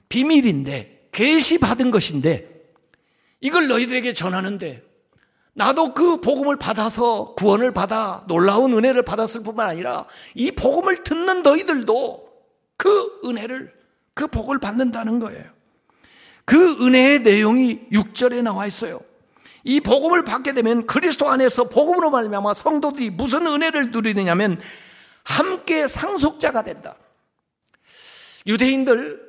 비밀인데 0.10 1.10
계시 1.12 1.58
받은 1.58 1.90
것인데 1.90 2.48
이걸 3.42 3.68
너희들에게 3.68 4.14
전하는데 4.14 4.84
나도 5.54 5.96
그 5.96 6.22
복음을 6.22 6.56
받아서 6.56 7.34
구원을 7.34 7.72
받아 7.74 8.24
놀라운 8.28 8.74
은혜를 8.74 9.02
받았을 9.02 9.42
뿐만 9.42 9.68
아니라 9.68 10.06
이 10.36 10.52
복음을 10.52 11.04
듣는 11.04 11.42
너희들도 11.42 12.30
그 12.78 13.22
은혜를 13.26 13.74
그 14.18 14.26
복을 14.26 14.58
받는다는 14.60 15.20
거예요. 15.20 15.44
그 16.44 16.84
은혜의 16.84 17.20
내용이 17.20 17.82
6절에 17.92 18.42
나와 18.42 18.66
있어요. 18.66 19.00
이 19.64 19.80
복음을 19.80 20.24
받게 20.24 20.54
되면 20.54 20.88
그리스도 20.88 21.30
안에서 21.30 21.66
복음으로 21.66 22.10
말미암아 22.10 22.56
성도들이 22.56 23.12
무슨 23.12 23.46
은혜를 23.46 23.92
누리느냐면 23.92 24.60
함께 25.24 25.88
상속자가 25.88 26.64
된다. 26.64 26.96
유대인들 28.48 29.22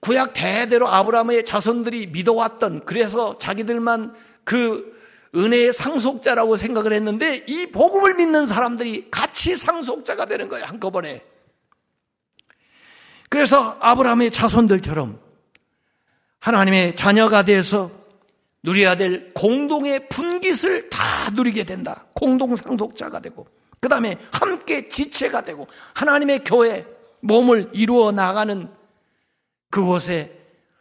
구약 0.00 0.32
대대로 0.32 0.88
아브라함의 0.88 1.44
자손들이 1.44 2.08
믿어왔던 2.08 2.84
그래서 2.84 3.38
자기들만 3.38 4.12
그 4.42 4.92
은혜의 5.36 5.72
상속자라고 5.72 6.56
생각을 6.56 6.92
했는데 6.92 7.44
이 7.46 7.66
복음을 7.66 8.14
믿는 8.14 8.46
사람들이 8.46 9.08
같이 9.08 9.56
상속자가 9.56 10.24
되는 10.24 10.48
거예요. 10.48 10.64
한꺼번에. 10.64 11.22
그래서 13.32 13.78
아브라함의 13.80 14.30
자손들처럼 14.30 15.18
하나님의 16.40 16.94
자녀가 16.94 17.42
돼서 17.42 17.90
누려야 18.62 18.94
될 18.94 19.32
공동의 19.32 20.10
분깃을 20.10 20.90
다 20.90 21.30
누리게 21.30 21.64
된다. 21.64 22.04
공동 22.12 22.54
상속자가 22.54 23.20
되고 23.20 23.46
그 23.80 23.88
다음에 23.88 24.18
함께 24.32 24.86
지체가 24.86 25.44
되고 25.44 25.66
하나님의 25.94 26.40
교회 26.44 26.84
몸을 27.20 27.70
이루어 27.72 28.12
나가는 28.12 28.68
그곳에 29.70 30.38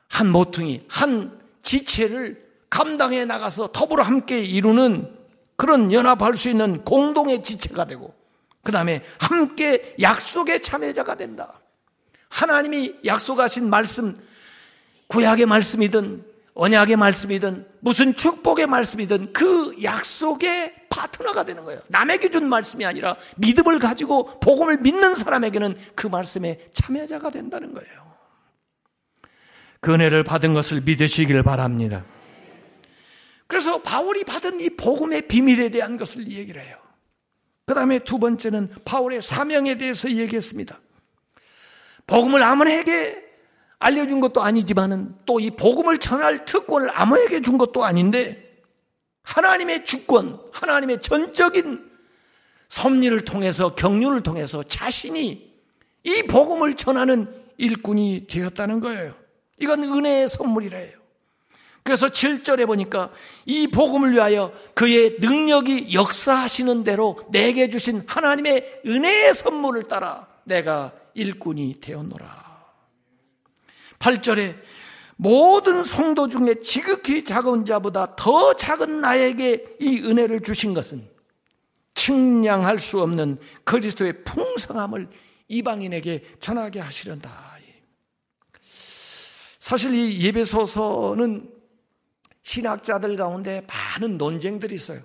한 0.09 0.29
모퉁이, 0.29 0.83
한 0.89 1.39
지체를 1.63 2.45
감당해 2.69 3.23
나가서 3.23 3.71
더불어 3.71 4.03
함께 4.03 4.41
이루는 4.41 5.09
그런 5.55 5.93
연합할 5.93 6.35
수 6.35 6.49
있는 6.49 6.83
공동의 6.83 7.43
지체가 7.43 7.85
되고 7.85 8.13
그 8.61 8.73
다음에 8.73 9.01
함께 9.19 9.95
약속의 10.01 10.61
참여자가 10.61 11.15
된다. 11.15 11.60
하나님이 12.31 12.95
약속하신 13.05 13.69
말씀, 13.69 14.15
구약의 15.07 15.45
말씀이든 15.45 16.23
언약의 16.53 16.95
말씀이든 16.95 17.67
무슨 17.79 18.15
축복의 18.15 18.67
말씀이든 18.67 19.33
그 19.33 19.75
약속의 19.83 20.87
파트너가 20.89 21.45
되는 21.45 21.63
거예요. 21.65 21.81
남에게 21.89 22.29
준 22.29 22.47
말씀이 22.47 22.85
아니라 22.85 23.15
믿음을 23.37 23.79
가지고 23.79 24.39
복음을 24.39 24.77
믿는 24.77 25.15
사람에게는 25.15 25.77
그 25.95 26.07
말씀에 26.07 26.59
참여자가 26.73 27.31
된다는 27.31 27.73
거예요. 27.73 28.11
그 29.81 29.93
은혜를 29.93 30.23
받은 30.23 30.53
것을 30.53 30.81
믿으시기를 30.81 31.43
바랍니다. 31.43 32.05
그래서 33.47 33.81
바울이 33.81 34.23
받은 34.23 34.61
이 34.61 34.69
복음의 34.71 35.27
비밀에 35.27 35.69
대한 35.69 35.97
것을 35.97 36.27
얘기를 36.31 36.61
해요. 36.61 36.77
그 37.65 37.73
다음에 37.73 37.99
두 37.99 38.19
번째는 38.19 38.69
바울의 38.85 39.21
사명에 39.21 39.77
대해서 39.77 40.09
얘기했습니다. 40.09 40.79
복음을 42.07 42.41
아무에게 42.43 43.21
알려준 43.79 44.19
것도 44.19 44.41
아니지만은 44.41 45.15
또 45.25 45.39
이 45.39 45.49
복음을 45.49 45.97
전할 45.97 46.45
특권을 46.45 46.89
아무에게 46.93 47.41
준 47.41 47.57
것도 47.57 47.83
아닌데 47.83 48.51
하나님의 49.23 49.85
주권, 49.85 50.39
하나님의 50.51 51.01
전적인 51.01 51.89
섭리를 52.67 53.21
통해서 53.25 53.75
경륜을 53.75 54.21
통해서 54.21 54.63
자신이 54.63 55.51
이 56.03 56.23
복음을 56.23 56.75
전하는 56.75 57.27
일꾼이 57.57 58.27
되었다는 58.27 58.79
거예요. 58.79 59.13
이건 59.59 59.83
은혜의 59.83 60.29
선물이래요. 60.29 61.01
그래서 61.83 62.09
7절에 62.09 62.67
보니까 62.67 63.11
이 63.45 63.67
복음을 63.67 64.13
위하여 64.13 64.53
그의 64.75 65.17
능력이 65.19 65.93
역사하시는 65.93 66.83
대로 66.83 67.19
내게 67.31 67.69
주신 67.69 68.03
하나님의 68.05 68.81
은혜의 68.85 69.33
선물을 69.33 69.83
따라 69.87 70.27
내가 70.43 70.91
일꾼이 71.13 71.79
되었노라. 71.79 72.51
8절에 73.99 74.55
모든 75.17 75.83
성도 75.83 76.27
중에 76.27 76.61
지극히 76.61 77.23
작은 77.23 77.65
자보다 77.65 78.15
더 78.15 78.55
작은 78.55 79.01
나에게 79.01 79.77
이 79.79 79.99
은혜를 79.99 80.41
주신 80.41 80.73
것은 80.73 81.07
측량할 81.93 82.79
수 82.79 82.99
없는 83.01 83.37
그리스도의 83.63 84.23
풍성함을 84.23 85.09
이방인에게 85.47 86.23
전하게 86.39 86.79
하시련다. 86.79 87.51
사실 89.59 89.93
이 89.93 90.25
예배소서는 90.25 91.49
신학자들 92.41 93.15
가운데 93.15 93.65
많은 93.67 94.17
논쟁들이 94.17 94.73
있어요. 94.73 95.01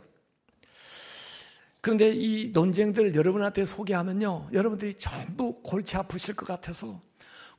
그런데 1.86 2.10
이 2.12 2.50
논쟁들을 2.52 3.14
여러분한테 3.14 3.64
소개하면요. 3.64 4.48
여러분들이 4.52 4.94
전부 4.94 5.62
골치 5.62 5.96
아프실 5.96 6.34
것 6.34 6.44
같아서 6.44 7.00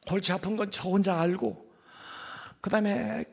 골치 0.06 0.34
아픈 0.34 0.58
건 0.58 0.70
저 0.70 0.90
혼자 0.90 1.18
알고 1.18 1.66
그 2.60 2.70
다음에 2.70 3.24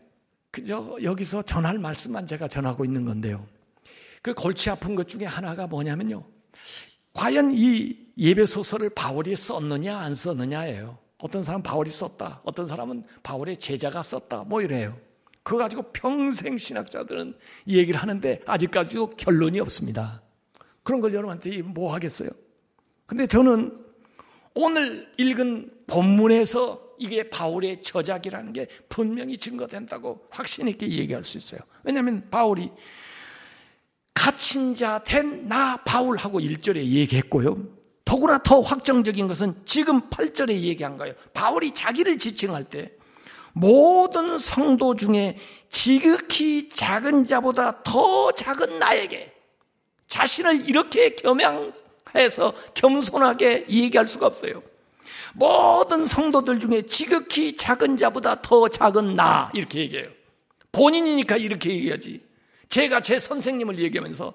그저 0.53 0.97
여기서 1.03 1.43
전할 1.43 1.81
말씀만 1.81 2.29
제가 2.29 2.47
전하고 2.47 2.85
있는 2.85 3.05
건데요. 3.05 3.45
그 4.23 4.35
골치 4.35 4.71
아픈 4.71 4.95
것 4.95 5.09
중에 5.09 5.25
하나가 5.25 5.67
뭐냐면요. 5.67 6.23
과연 7.13 7.51
이 7.55 7.97
예배 8.17 8.47
소설을 8.47 8.91
바울이 8.91 9.35
썼느냐 9.35 9.99
안 9.99 10.15
썼느냐예요. 10.15 10.97
어떤 11.19 11.43
사람은 11.43 11.65
바울이 11.65 11.91
썼다. 11.91 12.43
어떤 12.45 12.69
사람은 12.69 13.03
바울의 13.25 13.57
제자가 13.57 14.01
썼다. 14.01 14.45
뭐 14.45 14.63
이래요. 14.63 14.97
그거 15.43 15.59
가지고 15.59 15.91
평생 15.93 16.57
신학자들은 16.57 17.35
이 17.67 17.79
얘기를 17.79 18.01
하는데 18.01 18.43
아직까지도 18.47 19.17
결론이 19.17 19.59
없습니다. 19.59 20.24
그런 20.85 21.01
걸 21.01 21.13
여러분한테 21.13 21.63
뭐 21.63 21.93
하겠어요? 21.95 22.31
근데 23.07 23.27
저는 23.27 23.77
오늘 24.55 25.13
읽은 25.19 25.71
본문에서 25.89 26.85
이게 26.99 27.29
바울의 27.29 27.83
저작이라는 27.83 28.53
게 28.53 28.69
분명히 28.89 29.37
증거된다고 29.37 30.27
확신 30.31 30.69
있게 30.69 30.89
얘기할 30.89 31.25
수 31.25 31.37
있어요. 31.39 31.61
왜냐하면 31.83 32.29
바울이 32.31 32.71
갇힌 34.15 34.75
자 34.77 35.01
된 35.05 35.49
나 35.49 35.77
바울하고 35.79 36.39
1절에 36.41 36.77
얘기했고요. 36.77 37.59
더구나 38.05 38.39
더 38.43 38.61
확정적인 38.61 39.27
것은 39.27 39.57
지금 39.67 40.09
8절에 40.09 40.53
얘기한 40.53 40.97
거예요. 40.97 41.15
바울이 41.33 41.73
자기를 41.73 42.17
지칭할 42.17 42.65
때 42.65 42.93
모든 43.53 44.39
성도 44.39 44.95
중에 44.95 45.37
지극히 45.69 46.69
작은 46.69 47.27
자보다 47.27 47.83
더 47.83 48.31
작은 48.33 48.79
나에게 48.79 49.34
자신을 50.15 50.69
이렇게 50.69 51.17
겸양해서 51.17 52.55
겸손하게 52.75 53.67
얘기할 53.69 54.07
수가 54.07 54.27
없어요. 54.27 54.63
모든 55.35 56.07
성도들 56.07 56.61
중에 56.61 56.83
지극히 56.83 57.57
작은 57.57 57.97
자보다 57.97 58.41
더 58.41 58.69
작은 58.69 59.17
나 59.17 59.51
이렇게 59.53 59.81
얘기해요. 59.81 60.09
본인이니까 60.71 61.37
이렇게 61.37 61.71
얘기하지. 61.71 62.23
제가 62.69 63.01
제 63.01 63.19
선생님을 63.19 63.81
얘기하면서 63.81 64.35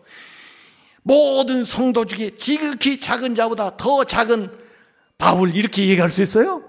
모든 1.03 1.63
성도 1.63 2.05
중에 2.05 2.35
지극히 2.35 2.99
작은 2.99 3.35
자보다 3.35 3.77
더 3.77 4.03
작은 4.03 4.51
바울 5.17 5.55
이렇게 5.55 5.87
얘기할 5.87 6.09
수 6.09 6.21
있어요? 6.21 6.61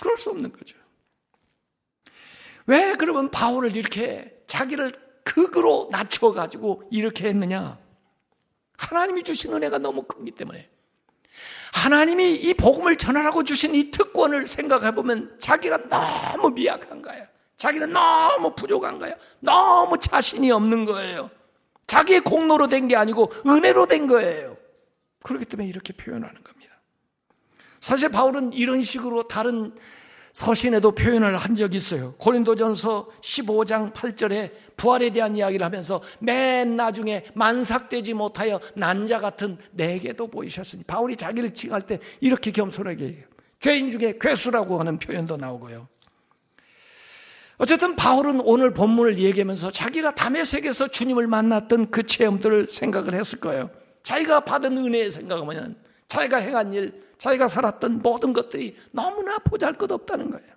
그럴 0.00 0.18
수 0.18 0.30
없는 0.30 0.50
거죠. 0.50 0.76
왜 2.66 2.94
그러면 2.94 3.30
바울을 3.30 3.76
이렇게 3.76 4.36
자기를 4.48 5.01
극으로 5.24 5.88
낮춰가지고 5.90 6.84
이렇게 6.90 7.28
했느냐? 7.28 7.78
하나님이 8.76 9.22
주신 9.22 9.52
은혜가 9.52 9.78
너무 9.78 10.02
크기 10.02 10.30
때문에. 10.30 10.68
하나님이 11.72 12.34
이 12.34 12.54
복음을 12.54 12.96
전하라고 12.96 13.44
주신 13.44 13.74
이 13.74 13.90
특권을 13.90 14.46
생각해 14.46 14.94
보면 14.94 15.36
자기가 15.38 15.88
너무 15.88 16.50
미약한 16.50 17.00
거야. 17.02 17.26
자기는 17.56 17.92
너무 17.92 18.54
부족한 18.54 18.98
거야. 18.98 19.14
너무 19.40 19.98
자신이 19.98 20.50
없는 20.50 20.84
거예요. 20.84 21.30
자기의 21.86 22.20
공로로 22.20 22.68
된 22.68 22.88
게 22.88 22.96
아니고 22.96 23.32
은혜로 23.46 23.86
된 23.86 24.06
거예요. 24.06 24.56
그렇기 25.22 25.44
때문에 25.44 25.68
이렇게 25.68 25.92
표현하는 25.92 26.42
겁니다. 26.42 26.80
사실 27.80 28.08
바울은 28.08 28.52
이런 28.52 28.82
식으로 28.82 29.28
다른 29.28 29.74
서신에도 30.32 30.92
표현을 30.92 31.36
한 31.36 31.54
적이 31.54 31.76
있어요. 31.76 32.14
고린도전서 32.14 33.08
15장 33.20 33.92
8절에 33.92 34.50
부활에 34.76 35.10
대한 35.10 35.36
이야기를 35.36 35.64
하면서 35.64 36.00
맨 36.20 36.76
나중에 36.76 37.24
만삭되지 37.34 38.14
못하여 38.14 38.58
난자 38.74 39.18
같은 39.18 39.58
내게도 39.72 40.28
보이셨으니 40.28 40.84
바울이 40.84 41.16
자기를 41.16 41.52
칭할 41.52 41.82
때 41.82 41.98
이렇게 42.20 42.50
겸손하게 42.50 43.04
해요. 43.04 43.24
죄인 43.60 43.90
중에 43.90 44.14
괴수라고 44.20 44.80
하는 44.80 44.98
표현도 44.98 45.36
나오고요. 45.36 45.86
어쨌든 47.58 47.94
바울은 47.94 48.40
오늘 48.40 48.72
본문을 48.72 49.18
얘기하면서 49.18 49.70
자기가 49.70 50.14
담의 50.14 50.44
세계에서 50.44 50.88
주님을 50.88 51.28
만났던 51.28 51.90
그 51.90 52.04
체험들을 52.04 52.68
생각을 52.68 53.14
했을 53.14 53.38
거예요. 53.38 53.70
자기가 54.02 54.40
받은 54.40 54.76
은혜의 54.78 55.10
생각하면 55.10 55.76
자기가 56.08 56.38
행한 56.38 56.74
일, 56.74 57.04
자기가 57.22 57.46
살았던 57.46 58.02
모든 58.02 58.32
것들이 58.32 58.74
너무나 58.90 59.38
보잘 59.38 59.74
것 59.74 59.92
없다는 59.92 60.32
거예요. 60.32 60.48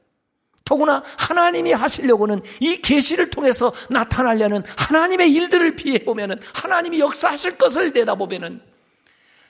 더구나 0.64 1.04
하나님이 1.16 1.74
하시려고는 1.74 2.42
이 2.60 2.78
계시를 2.78 3.30
통해서 3.30 3.72
나타나려는 3.92 4.64
하나님의 4.76 5.32
일들을 5.32 5.76
비해 5.76 6.00
보면은 6.00 6.38
하나님이 6.56 7.00
역사하실 7.00 7.60
것을 7.60 7.94
내다보면은 7.94 8.62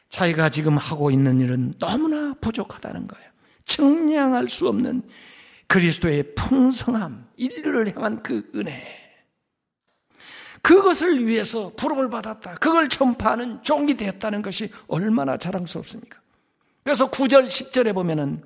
자기가 0.09 0.49
지금 0.49 0.75
하고 0.75 1.09
있는 1.09 1.39
일은 1.39 1.73
너무나 1.79 2.33
부족하다는 2.41 3.07
거예요. 3.07 3.29
증량할 3.63 4.49
수 4.49 4.67
없는 4.67 5.01
그리스도의 5.67 6.35
풍성함, 6.35 7.29
인류를 7.37 7.95
향한 7.95 8.21
그 8.23 8.51
은혜. 8.55 8.83
그것을 10.61 11.25
위해서 11.25 11.71
부름을 11.77 12.09
받았다. 12.09 12.55
그걸 12.55 12.89
전파하는 12.89 13.63
종이 13.63 13.95
되었다는 13.95 14.41
것이 14.41 14.69
얼마나 14.87 15.37
자랑스럽습니까? 15.37 16.24
그래서 16.85 17.09
9절, 17.09 17.47
10절에 17.47 17.95
보면은 17.95 18.43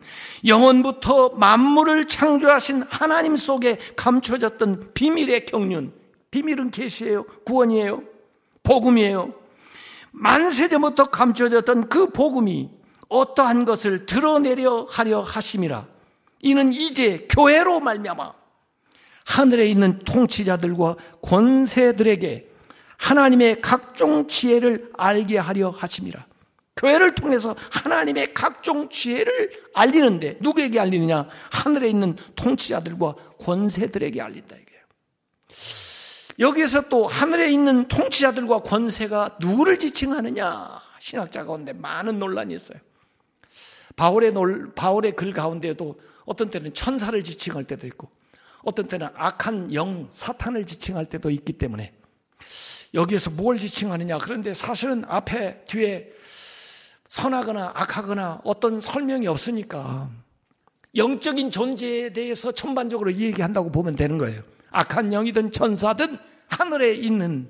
영원부터 0.47 1.31
만물을 1.31 2.07
창조하신 2.07 2.83
하나님 2.89 3.35
속에 3.35 3.77
감춰졌던 3.97 4.93
비밀의 4.93 5.45
경륜. 5.45 5.91
비밀은 6.31 6.71
계시예요. 6.71 7.25
구원이에요. 7.45 8.01
복음이에요. 8.63 9.33
만세전부터 10.11 11.09
감춰졌던 11.09 11.89
그 11.89 12.11
복음이 12.11 12.69
어떠한 13.09 13.65
것을 13.65 14.05
드러내려 14.05 14.87
하려 14.89 15.21
하심이라. 15.21 15.85
이는 16.39 16.71
이제 16.71 17.27
교회로 17.29 17.81
말미암아 17.81 18.33
하늘에 19.25 19.67
있는 19.67 19.99
통치자들과 20.05 20.95
권세들에게 21.21 22.49
하나님의 22.99 23.59
각종 23.59 24.29
지혜를 24.29 24.91
알게 24.95 25.37
하려 25.39 25.71
하심이라. 25.71 26.28
교회를 26.79 27.13
통해서 27.13 27.55
하나님의 27.71 28.33
각종 28.33 28.89
지혜를 28.89 29.51
알리는데 29.73 30.37
누구에게 30.39 30.79
알리느냐? 30.79 31.27
하늘에 31.51 31.89
있는 31.89 32.15
통치자들과 32.35 33.15
권세들에게 33.39 34.21
알린다 34.21 34.55
이게요. 34.55 34.79
여기에서 36.39 36.87
또 36.87 37.05
하늘에 37.05 37.51
있는 37.51 37.89
통치자들과 37.89 38.61
권세가 38.61 39.37
누구를 39.41 39.77
지칭하느냐? 39.77 40.79
신학자 40.99 41.43
가운데 41.43 41.73
많은 41.73 42.17
논란이 42.17 42.55
있어요. 42.55 42.79
바울의 43.97 44.31
논, 44.31 44.73
바울의 44.73 45.17
글 45.17 45.33
가운데도 45.33 45.99
어떤 46.23 46.49
때는 46.49 46.73
천사를 46.73 47.21
지칭할 47.21 47.65
때도 47.65 47.87
있고 47.87 48.09
어떤 48.63 48.87
때는 48.87 49.09
악한 49.15 49.73
영, 49.73 50.07
사탄을 50.13 50.65
지칭할 50.65 51.07
때도 51.07 51.29
있기 51.29 51.53
때문에 51.53 51.91
여기에서 52.93 53.29
뭘 53.31 53.59
지칭하느냐? 53.59 54.19
그런데 54.19 54.53
사실은 54.53 55.03
앞에 55.07 55.65
뒤에 55.65 56.18
선하거나 57.09 57.73
악하거나 57.75 58.41
어떤 58.43 58.79
설명이 58.79 59.27
없으니까 59.27 60.09
영적인 60.95 61.51
존재에 61.51 62.09
대해서 62.11 62.51
전반적으로 62.51 63.11
얘기한다고 63.13 63.71
보면 63.71 63.95
되는 63.95 64.17
거예요. 64.17 64.41
악한 64.71 65.11
영이든 65.11 65.51
천사든 65.51 66.17
하늘에 66.47 66.93
있는 66.93 67.49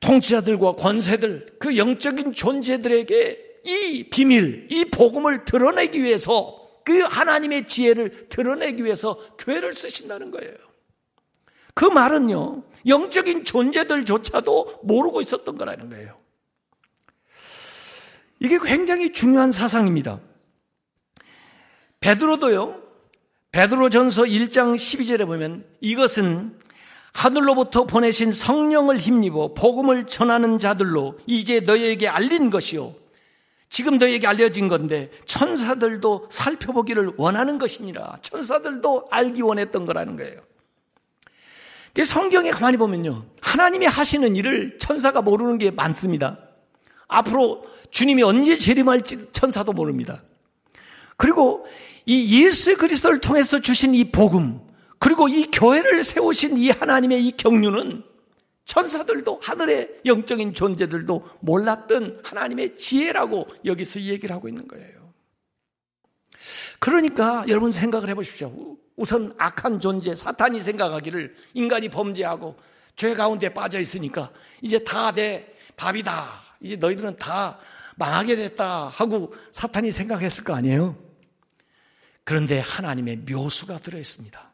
통치자들과 0.00 0.72
권세들, 0.72 1.56
그 1.58 1.76
영적인 1.76 2.32
존재들에게 2.32 3.60
이 3.66 4.08
비밀, 4.10 4.66
이 4.70 4.86
복음을 4.86 5.44
드러내기 5.44 6.02
위해서 6.02 6.58
그 6.84 7.00
하나님의 7.00 7.66
지혜를 7.66 8.28
드러내기 8.28 8.82
위해서 8.82 9.18
교회를 9.38 9.74
쓰신다는 9.74 10.30
거예요. 10.30 10.54
그 11.74 11.84
말은요, 11.84 12.64
영적인 12.86 13.44
존재들조차도 13.44 14.80
모르고 14.84 15.20
있었던 15.20 15.58
거라는 15.58 15.90
거예요. 15.90 16.19
이게 18.40 18.58
굉장히 18.58 19.12
중요한 19.12 19.52
사상입니다. 19.52 20.18
베드로도요. 22.00 22.80
베드로전서 23.52 24.22
1장 24.22 24.74
12절에 24.74 25.26
보면 25.26 25.64
이것은 25.80 26.58
하늘로부터 27.12 27.84
보내신 27.84 28.32
성령을 28.32 28.96
힘입어 28.96 29.52
복음을 29.54 30.06
전하는 30.06 30.58
자들로 30.58 31.18
이제 31.26 31.60
너희에게 31.60 32.08
알린 32.08 32.50
것이요. 32.50 32.94
지금 33.68 33.98
너희에게 33.98 34.26
알려진 34.26 34.68
건데 34.68 35.10
천사들도 35.26 36.28
살펴보기를 36.30 37.12
원하는 37.16 37.58
것이니라. 37.58 38.18
천사들도 38.22 39.06
알기 39.10 39.42
원했던 39.42 39.84
거라는 39.84 40.16
거예요. 40.16 40.40
성경에 42.04 42.50
가만히 42.50 42.76
보면요. 42.78 43.24
하나님이 43.42 43.86
하시는 43.86 44.34
일을 44.34 44.78
천사가 44.78 45.20
모르는 45.22 45.58
게 45.58 45.70
많습니다. 45.70 46.38
앞으로 47.10 47.64
주님이 47.90 48.22
언제 48.22 48.56
재림할지 48.56 49.32
천사도 49.32 49.72
모릅니다. 49.72 50.22
그리고 51.16 51.66
이 52.06 52.44
예수 52.44 52.76
그리스도를 52.76 53.20
통해서 53.20 53.60
주신 53.60 53.94
이 53.94 54.10
복음, 54.10 54.60
그리고 54.98 55.28
이 55.28 55.46
교회를 55.50 56.02
세우신 56.02 56.56
이 56.58 56.70
하나님의 56.70 57.26
이 57.26 57.36
경륜은 57.36 58.04
천사들도 58.64 59.40
하늘의 59.42 60.00
영적인 60.06 60.54
존재들도 60.54 61.24
몰랐던 61.40 62.22
하나님의 62.24 62.76
지혜라고 62.76 63.46
여기서 63.64 64.00
얘기를 64.02 64.34
하고 64.34 64.48
있는 64.48 64.68
거예요. 64.68 65.12
그러니까 66.78 67.44
여러분 67.48 67.72
생각을 67.72 68.08
해보십시오. 68.10 68.76
우선 68.96 69.34
악한 69.38 69.80
존재, 69.80 70.14
사탄이 70.14 70.60
생각하기를 70.60 71.34
인간이 71.54 71.88
범죄하고 71.88 72.56
죄 72.96 73.14
가운데 73.14 73.52
빠져 73.52 73.80
있으니까 73.80 74.30
이제 74.62 74.78
다 74.78 75.12
내 75.12 75.46
밥이다. 75.76 76.39
이제 76.60 76.76
너희들은 76.76 77.16
다 77.16 77.58
망하게 77.96 78.36
됐다 78.36 78.88
하고 78.88 79.34
사탄이 79.52 79.90
생각했을 79.90 80.44
거 80.44 80.54
아니에요? 80.54 80.96
그런데 82.24 82.60
하나님의 82.60 83.24
묘수가 83.28 83.78
들어있습니다. 83.78 84.52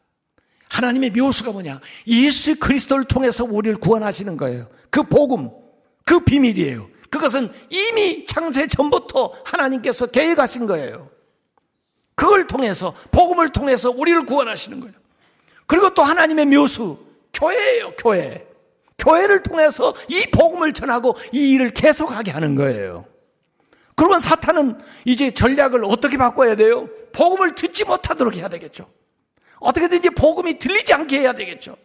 하나님의 0.69 1.11
묘수가 1.11 1.51
뭐냐? 1.51 1.79
예수 2.07 2.57
그리스도를 2.59 3.05
통해서 3.05 3.43
우리를 3.43 3.77
구원하시는 3.79 4.35
거예요. 4.37 4.67
그 4.89 5.03
복음, 5.03 5.49
그 6.03 6.23
비밀이에요. 6.23 6.89
그것은 7.09 7.49
이미 7.69 8.25
창세 8.25 8.67
전부터 8.67 9.33
하나님께서 9.45 10.07
계획하신 10.07 10.67
거예요. 10.67 11.09
그걸 12.15 12.47
통해서, 12.47 12.95
복음을 13.11 13.51
통해서 13.51 13.91
우리를 13.91 14.25
구원하시는 14.25 14.79
거예요. 14.79 14.95
그리고 15.67 15.93
또 15.93 16.03
하나님의 16.03 16.47
묘수, 16.47 16.97
교회예요, 17.33 17.93
교회. 17.97 18.46
교회를 18.97 19.43
통해서 19.43 19.93
이 20.09 20.25
복음을 20.31 20.73
전하고 20.73 21.15
이 21.31 21.51
일을 21.53 21.69
계속하게 21.71 22.31
하는 22.31 22.55
거예요. 22.55 23.05
그러면 23.95 24.19
사탄은 24.19 24.79
이제 25.05 25.31
전략을 25.31 25.83
어떻게 25.85 26.17
바꿔야 26.17 26.55
돼요? 26.55 26.87
복음을 27.13 27.55
듣지 27.55 27.83
못하도록 27.83 28.35
해야 28.35 28.47
되겠죠. 28.47 28.89
어떻게든지 29.59 30.11
복음이 30.11 30.59
들리지 30.59 30.93
않게 30.93 31.19
해야 31.19 31.33
되겠죠. 31.33 31.77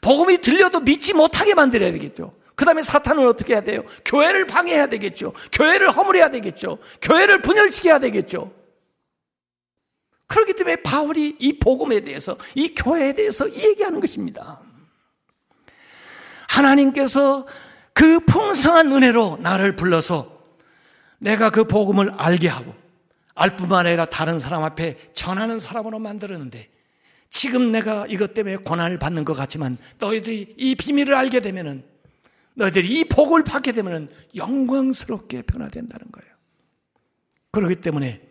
복음이 0.00 0.38
들려도 0.38 0.80
믿지 0.80 1.12
못하게 1.14 1.54
만들어야 1.54 1.90
되겠죠. 1.92 2.34
그 2.54 2.64
다음에 2.64 2.82
사탄은 2.82 3.26
어떻게 3.26 3.54
해야 3.54 3.62
돼요? 3.62 3.82
교회를 4.04 4.46
방해해야 4.46 4.86
되겠죠. 4.88 5.32
교회를 5.52 5.90
허물어야 5.90 6.30
되겠죠. 6.30 6.78
교회를 7.02 7.42
분열시켜야 7.42 7.98
되겠죠. 7.98 8.52
그렇기 10.26 10.54
때문에 10.54 10.76
바울이 10.76 11.36
이 11.38 11.58
복음에 11.58 12.00
대해서, 12.00 12.36
이 12.54 12.74
교회에 12.74 13.14
대해서 13.14 13.50
얘기하는 13.52 14.00
것입니다. 14.00 14.60
하나님께서 16.48 17.46
그 17.92 18.20
풍성한 18.20 18.92
은혜로 18.92 19.38
나를 19.40 19.76
불러서 19.76 20.38
내가 21.18 21.50
그 21.50 21.64
복음을 21.64 22.10
알게 22.16 22.48
하고 22.48 22.74
알 23.34 23.56
뿐만 23.56 23.86
아니라 23.86 24.04
다른 24.04 24.38
사람 24.38 24.64
앞에 24.64 24.96
전하는 25.14 25.60
사람으로 25.60 25.98
만들었는데 26.00 26.68
지금 27.30 27.70
내가 27.70 28.06
이것 28.08 28.34
때문에 28.34 28.56
고난을 28.56 28.98
받는 28.98 29.24
것 29.24 29.34
같지만 29.34 29.78
너희들이 29.98 30.54
이 30.56 30.74
비밀을 30.74 31.14
알게 31.14 31.40
되면은 31.40 31.84
너희들이 32.54 32.88
이 32.88 33.04
복을 33.04 33.44
받게 33.44 33.72
되면은 33.72 34.08
영광스럽게 34.34 35.42
변화된다는 35.42 36.10
거예요. 36.10 36.28
그렇기 37.52 37.76
때문에 37.76 38.27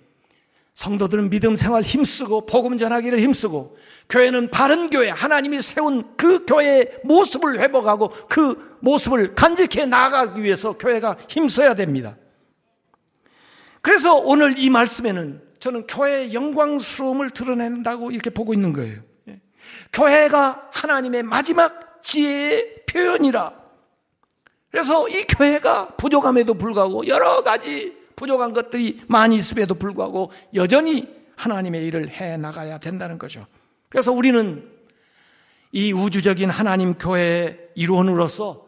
성도들은 0.78 1.32
믿음 1.32 1.56
생활 1.56 1.82
힘쓰고 1.82 2.46
복음 2.46 2.78
전하기를 2.78 3.20
힘쓰고 3.20 3.76
교회는 4.10 4.52
바른 4.52 4.92
교회 4.92 5.10
하나님이 5.10 5.60
세운 5.64 6.16
그 6.16 6.46
교회의 6.46 7.00
모습을 7.04 7.60
회복하고 7.60 8.10
그 8.30 8.78
모습을 8.82 9.34
간직해 9.34 9.88
나아가기 9.88 10.44
위해서 10.44 10.78
교회가 10.78 11.18
힘써야 11.30 11.74
됩니다. 11.74 12.16
그래서 13.82 14.18
오늘 14.18 14.54
이 14.60 14.70
말씀에는 14.70 15.42
저는 15.60 15.88
교회의 15.88 16.36
영광스러움을 16.36 17.32
드러낸다고 17.32 18.12
이렇게 18.12 18.30
보고 18.30 18.54
있는 18.54 18.72
거예요. 18.72 19.02
예. 19.30 19.42
교회가 19.92 20.70
하나님의 20.74 21.24
마지막 21.24 22.04
지혜의 22.04 22.84
표현이라. 22.86 23.52
그래서 24.70 25.10
이 25.10 25.24
교회가 25.24 25.96
부족함에도 25.98 26.54
불구하고 26.54 27.08
여러 27.08 27.42
가지 27.42 27.98
부족한 28.18 28.52
것들이 28.52 29.02
많이 29.08 29.38
있음에도 29.38 29.76
불구하고 29.76 30.32
여전히 30.56 31.08
하나님의 31.38 31.86
일을 31.86 32.10
해 32.10 32.36
나가야 32.36 32.80
된다는 32.80 33.18
거죠. 33.18 33.46
그래서 33.88 34.12
우리는 34.12 34.70
이 35.72 35.94
우주적인 35.94 36.50
하나님 36.50 36.96
교회의 36.96 37.70
일원으로서 37.76 38.68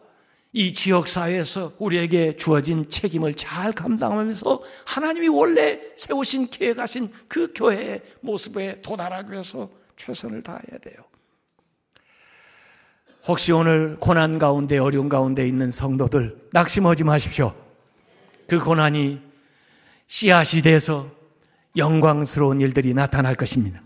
이 0.54 0.74
지역 0.74 1.08
사회에서 1.08 1.74
우리에게 1.80 2.38
주어진 2.38 2.90
책임을 2.90 3.34
잘 3.34 3.72
감당하면서 3.74 4.62
하나님이 4.86 5.28
원래 5.28 5.80
세우신 5.96 6.50
계획하신 6.50 7.12
그 7.28 7.52
교회의 7.54 8.02
모습에 8.22 8.82
도달하기 8.82 9.32
위해서 9.32 9.70
최선을 9.98 10.44
다해야 10.44 10.80
돼요. 10.82 10.98
혹시 13.28 13.52
오늘 13.52 13.98
고난 13.98 14.40
가운데 14.40 14.78
어려운 14.78 15.10
가운데 15.10 15.48
있는 15.48 15.72
성도들 15.72 16.50
낙심하지 16.54 17.04
마십시오. 17.04 17.56
그 18.48 18.60
고난이 18.60 19.29
씨앗이 20.10 20.64
돼서 20.64 21.08
영광스러운 21.78 22.60
일들이 22.62 22.96
나타날 22.96 23.36
것입니다. 23.36 23.80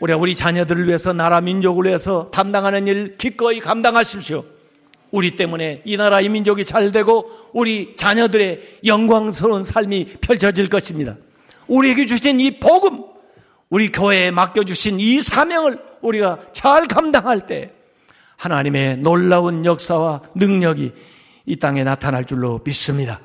우리가 0.00 0.18
우리 0.18 0.34
자녀들을 0.34 0.86
위해서 0.86 1.12
나라 1.12 1.42
민족을 1.42 1.84
위해서 1.84 2.30
담당하는 2.30 2.88
일 2.88 3.18
기꺼이 3.18 3.60
감당하십시오. 3.60 4.44
우리 5.12 5.36
때문에 5.36 5.82
이 5.84 5.96
나라 5.98 6.22
이 6.22 6.30
민족이 6.30 6.64
잘 6.64 6.90
되고 6.90 7.30
우리 7.52 7.94
자녀들의 7.96 8.78
영광스러운 8.86 9.62
삶이 9.62 10.16
펼쳐질 10.22 10.68
것입니다. 10.68 11.16
우리에게 11.68 12.06
주신 12.06 12.40
이 12.40 12.58
복음, 12.58 13.04
우리 13.68 13.92
교회에 13.92 14.30
맡겨주신 14.30 15.00
이 15.00 15.20
사명을 15.20 15.78
우리가 16.00 16.38
잘 16.54 16.86
감당할 16.86 17.46
때 17.46 17.72
하나님의 18.36 18.98
놀라운 18.98 19.66
역사와 19.66 20.22
능력이 20.34 20.92
이 21.44 21.56
땅에 21.56 21.84
나타날 21.84 22.24
줄로 22.24 22.60
믿습니다. 22.64 23.20